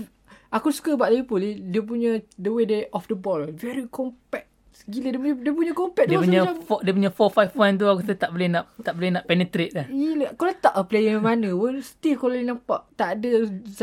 [0.51, 1.43] aku suka about Liverpool.
[1.43, 4.50] Dia punya the way they off the ball very compact.
[4.89, 7.87] Gila dia punya dia punya compact Dia tu punya macam four, dia punya 451 tu
[7.89, 9.87] aku tak boleh nak tak boleh nak penetrate lah.
[9.91, 13.31] Gila Kau letak a player mana pun Still kau boleh nampak Tak ada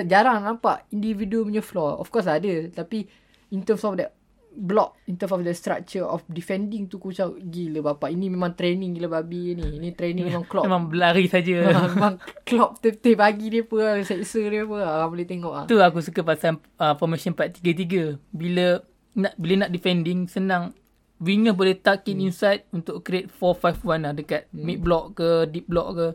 [0.06, 3.06] Jarang nampak Individual punya flaw Of course ada Tapi
[3.54, 4.14] In terms of that
[4.58, 8.58] Block In terms of the structure Of defending tu Aku macam Gila bapak Ini memang
[8.58, 11.70] training gila babi ni Ini training memang Klopp Memang berlari saja.
[11.94, 16.02] Memang Klopp Teteh bagi dia lah Seksa dia lah Orang boleh tengok lah tu aku
[16.02, 18.18] suka pasal uh, formation 4-3-3.
[18.32, 18.82] Bila
[19.18, 20.78] nak bila nak defending senang
[21.20, 25.90] winger boleh tuck in inside untuk create 4-5-1 lah dekat mid block ke deep block
[25.94, 26.10] ke.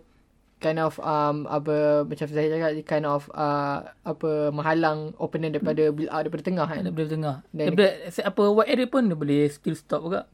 [0.59, 6.07] kind of um apa macam saya cakap kind of uh, apa menghalang opponent daripada build
[6.09, 6.87] out daripada tengah kan.
[6.87, 7.37] Daripada tengah.
[7.51, 10.31] Dan- Daripada se- apa wide area pun dia boleh still stop juga.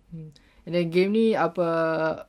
[0.63, 1.65] And then game ni apa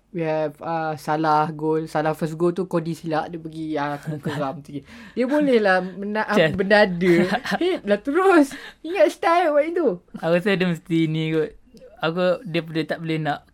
[0.10, 4.64] we have uh, salah goal, salah first goal tu Cody silap dia pergi uh, keram
[4.64, 4.80] tu.
[5.12, 7.14] Dia boleh lah mena- uh, berdada.
[7.60, 8.56] Hit lah terus.
[8.80, 9.88] Ingat style buat itu.
[10.16, 11.52] Aku rasa dia mesti ni kot.
[12.00, 13.50] Aku dia, dia tak boleh nak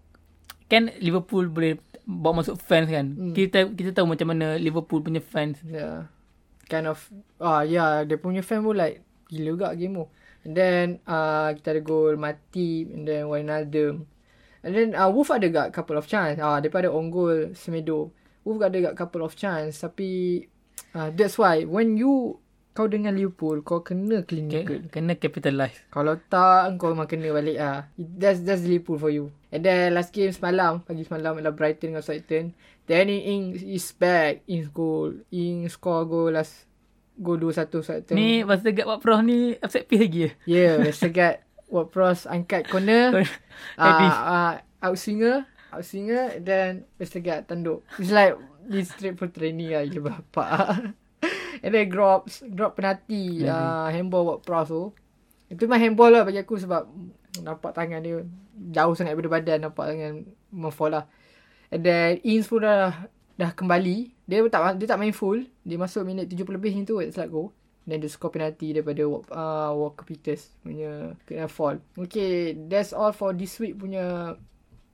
[0.66, 3.14] kan Liverpool boleh bawa masuk fans kan.
[3.14, 3.34] Hmm.
[3.34, 5.62] Kita kita tahu macam mana Liverpool punya fans.
[5.66, 6.10] Yeah.
[6.66, 7.02] Kind of
[7.42, 10.06] ah yeah, dia punya fan pun like gila juga game tu.
[10.46, 14.06] And then uh, kita ada goal mati and then Wijnaldum.
[14.66, 16.38] And then uh, Wolf ada gak couple of chance.
[16.38, 18.14] Ah daripada on goal Semedo.
[18.46, 20.46] Wolf ada gak couple of chance tapi
[20.94, 22.38] uh, that's why when you
[22.76, 24.84] kau dengan Liverpool kau kena clinical.
[24.84, 24.92] Okay.
[24.92, 25.80] Kena capitalize.
[25.88, 27.88] Kalau tak kau memang kena balik ah.
[27.96, 29.32] That's that's Liverpool for you.
[29.56, 32.52] And then last game semalam, pagi semalam adalah Brighton dengan Southampton.
[32.84, 34.44] Danny Ings is back.
[34.52, 35.24] Ings goal.
[35.32, 36.68] Ings score goal last
[37.16, 38.16] goal 2-1 Southampton.
[38.20, 40.32] Ni masa dekat Pak Prof ni upset piece lagi ya.
[40.44, 41.40] Yeah, Westergaard
[41.72, 43.24] What Pros angkat corner.
[43.80, 44.14] Heading.
[44.14, 44.54] uh, uh,
[44.84, 45.48] outswinger.
[45.72, 46.44] Outswinger.
[46.44, 47.88] Then Westergaard tanduk.
[47.98, 48.36] It's like
[48.68, 49.88] this straight for training lah.
[49.88, 50.92] Gila bapak.
[51.62, 52.44] And then drops.
[52.48, 53.44] Drop penalti.
[53.46, 54.92] Uh, handball What Pros tu.
[55.48, 56.90] Itu memang handball lah bagi aku sebab
[57.46, 58.24] nampak tangan dia
[58.74, 59.60] jauh sangat daripada badan.
[59.70, 60.14] Nampak tangan
[60.52, 61.06] memfall lah.
[61.70, 64.14] And then Ings pun dah, dah kembali.
[64.26, 65.46] Dia tak dia tak main full.
[65.62, 66.98] Dia masuk minit 70 lebih macam tu.
[67.02, 67.54] Like go.
[67.86, 71.78] Then dia score penalti daripada uh, Walker Peters punya kena fall.
[71.94, 74.34] Okay, that's all for this week punya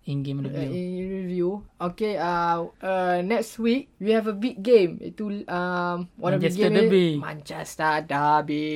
[0.09, 0.71] In game uh, review.
[0.73, 1.51] in review.
[1.77, 4.97] Okay, uh, uh, next week we have a big game.
[4.97, 7.05] Itu um, one of the Manchester game Derby.
[7.05, 8.69] Ni, Manchester Derby.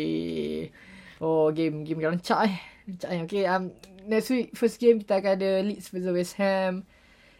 [1.18, 2.56] Oh, game game rancak eh.
[2.86, 3.20] Rancak eh.
[3.26, 3.74] Okay, um,
[4.06, 6.86] next week first game kita akan ada Leeds versus West Ham.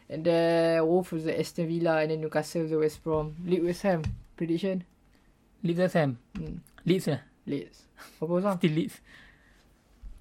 [0.10, 3.38] And then Wolves versus Aston Villa and then Newcastle versus West Brom.
[3.46, 4.02] Leeds West Ham.
[4.34, 4.82] Prediction?
[5.62, 6.18] Leeds West Ham.
[6.34, 6.58] Hmm.
[6.90, 7.22] Leeds lah.
[7.46, 7.86] Leeds.
[8.18, 8.54] Apa pasal?
[8.58, 8.98] Still Leeds.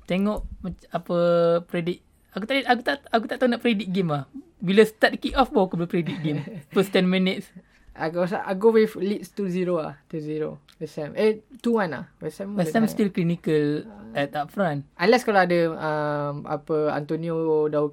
[0.05, 0.45] Tengok
[0.93, 1.19] apa
[1.65, 2.05] predict.
[2.35, 4.26] Aku tak aku tak aku tak tahu nak predict game ah.
[4.59, 6.43] Bila start kick off baru aku boleh predict game.
[6.74, 7.49] First 10 minutes.
[7.95, 10.03] Aku rasa I go with Leeds 2-0 lah.
[10.11, 10.59] 2-0.
[10.82, 11.14] West Ham.
[11.14, 12.05] Eh, 2-1 lah.
[12.18, 12.59] West Ham.
[12.59, 13.87] West Ham still clinical
[14.18, 14.82] at up front.
[14.99, 17.87] Unless kalau ada um, apa Antonio dah.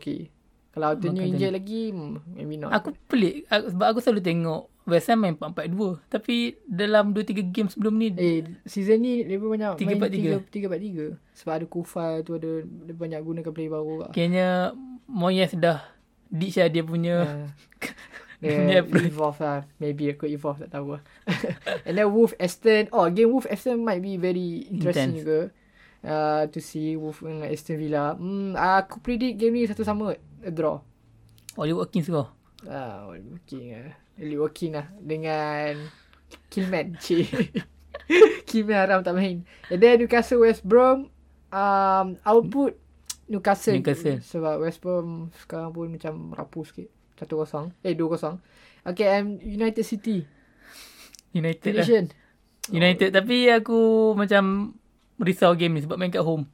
[0.72, 2.74] Kalau Antonio injured lagi, hmm, maybe not.
[2.74, 7.68] Aku pelik aku, sebab aku selalu tengok West Ham main 4-4-2 tapi dalam 2-3 game
[7.68, 10.32] sebelum ni Eh, season ni lebih banyak Tiga main empat tiga.
[10.42, 11.38] 3-4-3.
[11.38, 14.10] Sebab ada Kufal tu ada dia banyak gunakan player baru lah.
[14.10, 14.74] kayaknya
[15.06, 15.86] Moyes dah
[16.28, 17.16] ditch lah dia punya
[18.42, 19.06] Uh, Dia punya approach.
[19.06, 19.60] evolve lah.
[19.78, 21.02] Maybe aku evolve tak tahu lah.
[21.86, 22.90] And then Wolf Aston.
[22.90, 25.22] Oh, game Wolf Aston might be very interesting Intense.
[25.22, 25.40] juga.
[26.02, 28.18] Uh, to see Wolf dengan Aston Villa.
[28.18, 30.18] Hmm, aku predict game ni satu sama.
[30.42, 30.82] A draw.
[31.54, 32.34] Oliver Watkins score.
[32.66, 33.94] Ah, Oli Working lah.
[34.22, 34.88] Oli Working lah.
[35.02, 35.90] Dengan
[36.48, 36.96] Killman.
[37.04, 37.28] Cik.
[38.46, 39.44] Killman haram tak main.
[39.74, 41.10] And then Newcastle West Brom.
[41.52, 42.78] Um, output
[43.28, 43.82] Newcastle.
[43.82, 44.22] Newcastle.
[44.22, 46.88] Sebab West Brom sekarang pun macam rapuh sikit.
[47.18, 47.74] 1-0.
[47.86, 48.42] Eh, 2-0.
[48.82, 50.26] Okay, I'm United City.
[51.34, 51.86] United lah.
[51.86, 52.06] Prediction.
[52.70, 54.74] United tapi aku macam
[55.18, 56.46] risau game ni sebab main kat home.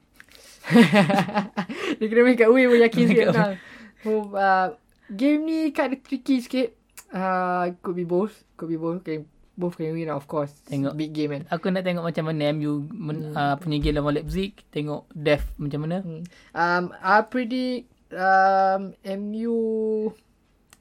[1.97, 3.55] Dia kena main kat away pun yakin Main sikit menang.
[4.03, 4.67] So, uh,
[5.11, 6.76] game ni kind of tricky sikit.
[7.11, 8.43] Uh, could be both.
[8.55, 9.03] Could be both.
[9.03, 9.23] Can,
[9.57, 10.53] both can win of course.
[10.67, 10.93] Tengok.
[10.93, 11.43] Big game kan.
[11.49, 15.87] Aku nak tengok macam mana MU men, uh, punya game lawan Leipzig, tengok Def macam
[15.87, 15.97] mana.
[16.03, 16.23] Hmm.
[16.53, 19.57] Um, I predict um, MU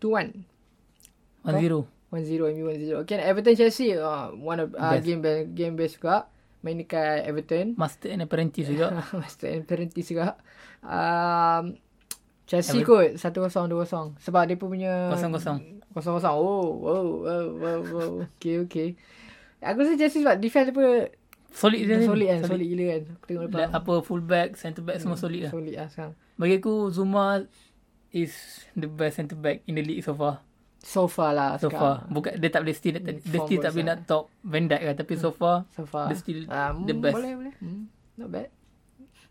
[0.03, 0.45] 2-1.
[1.47, 1.87] 1-0.
[2.11, 3.03] 1-0 MU 1-0.
[3.07, 5.07] Okay, Everton Chelsea uh, one of uh, Best.
[5.07, 6.27] game be- game best juga.
[6.63, 7.79] Main dekat Everton.
[7.79, 8.99] Master and Apprentice juga.
[9.23, 10.35] Master and Apprentice juga.
[10.83, 11.79] Um,
[12.47, 13.15] Chelsea Everton.
[13.15, 15.76] kot 1-0 2-0 sebab dia pun punya 0-0.
[15.99, 16.25] 0-0.
[16.27, 16.37] Oh,
[16.77, 18.11] wow, wow, wow, wow.
[18.37, 18.89] Okay, okay.
[19.59, 21.11] Aku rasa Chelsea sebab defense apa
[21.49, 23.03] Solid dia solid kan, solid gila kan.
[23.09, 23.69] Aku tengok depan.
[23.73, 25.51] apa full back, centre back semua solid lah.
[25.51, 26.13] Solid lah sekarang.
[26.37, 27.41] Bagi aku Zuma
[28.11, 28.33] is
[28.73, 30.45] the best centre back in the league so far.
[30.79, 32.05] So far lah So sekarang.
[32.05, 32.13] far.
[32.13, 33.97] Bukan dia tak boleh still dia, Hmm, still tak boleh lah.
[33.97, 36.07] nak top Van Dijk kan tapi so far So far.
[36.07, 37.15] Dia still Ah, the mm, best.
[37.17, 37.55] Boleh, boleh.
[37.59, 37.83] Mm,
[38.15, 38.49] not bad.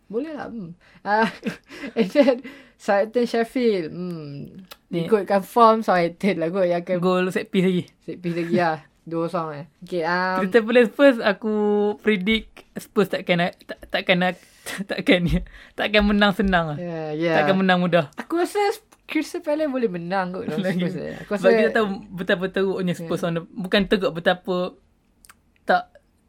[0.06, 0.48] Boleh lah.
[0.50, 0.72] Mm.
[1.02, 1.30] Uh,
[1.98, 2.36] and then,
[2.78, 3.90] Southampton Sheffield.
[3.92, 4.66] Mm.
[4.94, 7.84] Ni- Ikutkan form Southampton lah kot yang akan goal set piece lagi.
[8.06, 8.80] set piece lagi lah.
[9.06, 9.66] Dua kosong eh.
[9.86, 11.54] Okay, um, Palace Spurs aku
[12.02, 14.34] predict Spurs takkan tak, takkan nak
[14.90, 15.30] takkan
[15.78, 16.78] takkan menang senang lah.
[16.82, 17.38] yeah, yeah.
[17.38, 18.10] Takkan menang mudah.
[18.18, 18.58] Aku rasa
[19.06, 20.50] Crystal Palace boleh menang kot.
[20.58, 21.22] Spurs, eh.
[21.22, 24.74] Aku rasa Sebab kita tahu betapa teruknya Spurs on the, bukan teruk betapa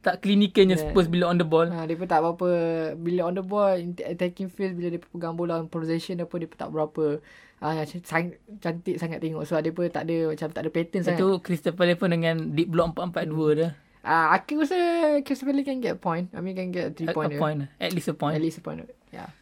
[0.07, 0.87] tak klinikalnya Yeah.
[0.87, 1.67] Spurs bila on the ball.
[1.67, 2.49] Ha, dia pun tak berapa
[2.95, 6.55] bila on the ball in- attacking phase bila dia pegang bola possession apa dia pun
[6.57, 7.19] tak berapa
[7.57, 11.19] ah sang, cantik sangat tengok sebab dia pun tak ada macam tak ada pattern sangat.
[11.19, 13.73] Itu Crystal Palace pun dengan deep block 4-4-2 dah.
[14.01, 14.79] Ah aku rasa
[15.21, 16.31] Crystal Palace can get a point.
[16.31, 17.27] I mean can get a three A, point.
[17.27, 17.41] a dia.
[17.41, 17.59] point.
[17.77, 18.33] At least a point.
[18.33, 18.87] At least a point.
[19.11, 19.33] Yeah.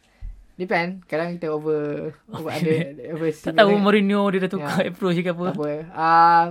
[0.55, 1.03] Depend.
[1.03, 2.73] Kadang kita over over ada
[3.13, 4.89] over tak tahu Mourinho dia dah tukar Ya.
[4.89, 5.51] approach ke apa.
[5.51, 5.71] Tak apa.
[5.91, 6.49] Um,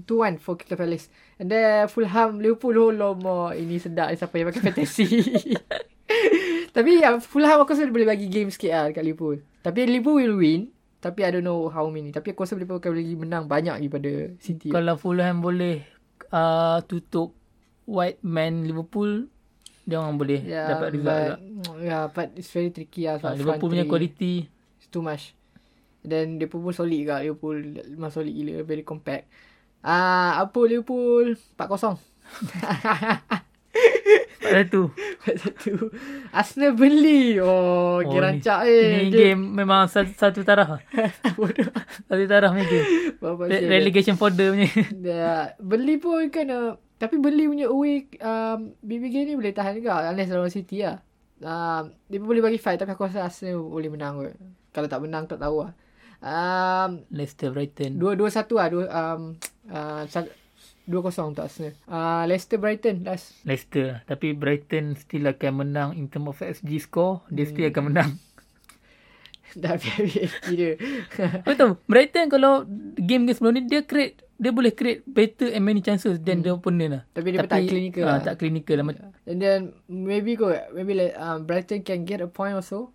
[0.00, 1.12] um, 2-1 for Crystal Palace.
[1.40, 3.56] And then Fulham, Liverpool, oh lama.
[3.56, 5.08] Ini sedap siapa yang pakai fantasy.
[6.76, 9.38] Tapi uh, Fulham aku rasa boleh bagi game sikit lah dekat Liverpool.
[9.60, 10.60] Tapi Liverpool will win.
[11.02, 12.14] Tapi I don't know how many.
[12.14, 14.70] Tapi aku rasa Liverpool akan lagi menang banyak daripada City.
[14.70, 15.84] Kalau Fulham boleh
[16.32, 17.34] uh, tutup
[17.84, 19.26] white man Liverpool,
[19.82, 21.72] dia orang boleh yeah, dapat result but, juga.
[21.82, 23.18] Yeah, but it's very tricky lah.
[23.18, 24.46] Uh, Liverpool punya quality
[24.78, 25.34] It's too much.
[26.06, 27.20] Then Liverpool pun solid juga.
[27.20, 27.58] Liverpool
[27.92, 28.62] memang solid gila.
[28.62, 29.26] Very compact.
[29.82, 31.98] Ah, uh, apa Liverpool 4-0.
[34.52, 34.82] pada tu.
[35.24, 35.72] Satu.
[36.28, 37.40] Arsenal beli.
[37.40, 38.84] Oh, oh gerancak ni, eh.
[38.84, 40.84] Ini game memang satu, satu taraf.
[41.38, 41.72] Bodoh.
[42.06, 42.86] satu taraf punya game.
[43.48, 44.68] Re- relegation fodder punya.
[44.92, 46.76] Dia, beli pun kena.
[47.00, 50.12] Tapi beli punya away um, BBG ni boleh tahan juga.
[50.12, 51.00] Unless lawan City lah.
[51.42, 52.78] Um, dia boleh bagi fight.
[52.78, 54.36] Tapi aku rasa Arsenal boleh menang kot.
[54.72, 55.72] Kalau tak menang tak tahu lah.
[56.22, 57.98] Um, Leicester Brighton.
[57.98, 58.70] Dua dua satu lah.
[58.70, 59.34] Dua, um,
[59.66, 60.06] uh,
[60.86, 61.74] dua kosong untuk Arsenal.
[61.90, 63.34] Uh, Leicester Brighton last.
[63.42, 64.06] Leicester.
[64.06, 67.26] Tapi Brighton still akan menang in term of XG score.
[67.26, 67.74] Dia still Hmm.
[67.74, 68.10] akan menang.
[69.62, 70.00] Dah biar
[70.48, 70.70] dia.
[71.44, 72.64] Kau tahu, Brighton kalau
[72.96, 76.90] game-game sebelum ni, dia create, dia boleh create better and many chances than the opponent
[76.90, 77.02] lah.
[77.04, 77.14] Hmm.
[77.18, 78.20] Tapi dia tak clinical ah, lah.
[78.24, 78.84] Tak clinical lah.
[79.28, 79.60] And then
[79.90, 82.94] maybe go maybe like um, Brighton can get a point also.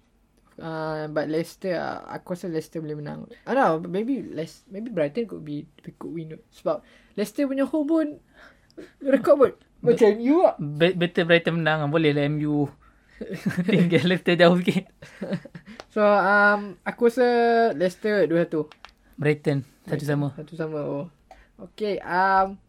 [0.57, 3.29] Uh, but Leicester uh, aku rasa Leicester boleh menang.
[3.45, 5.69] I don't know, maybe Les, maybe Brighton could be
[6.01, 6.81] could win sebab
[7.13, 8.07] Leicester punya home pun
[9.05, 9.53] rekod pun
[9.85, 10.57] macam you lah.
[10.57, 11.85] Be- better Brighton menang.
[11.93, 12.65] Boleh lah MU.
[13.69, 14.89] Tinggal Leicester jauh sikit.
[15.97, 17.27] So um aku rasa
[17.73, 18.69] Leicester 2-1.
[19.17, 19.65] Brighton.
[19.89, 20.29] Satu sama.
[20.37, 20.79] Satu sama.
[20.85, 21.05] Oh.
[21.57, 22.61] Okay, um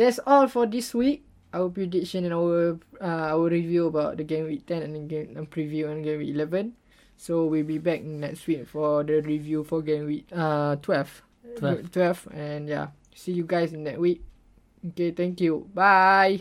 [0.00, 1.20] that's all for this week.
[1.52, 5.36] Our prediction and our uh, our review about the game week 10 and the game
[5.36, 6.79] and preview on game week 11.
[7.20, 11.22] So we'll be back next week for the review for game week uh 12.
[11.58, 11.92] 12.
[11.92, 14.24] 12 and yeah, see you guys in that week.
[14.88, 15.68] Okay, thank you.
[15.74, 16.38] Bye.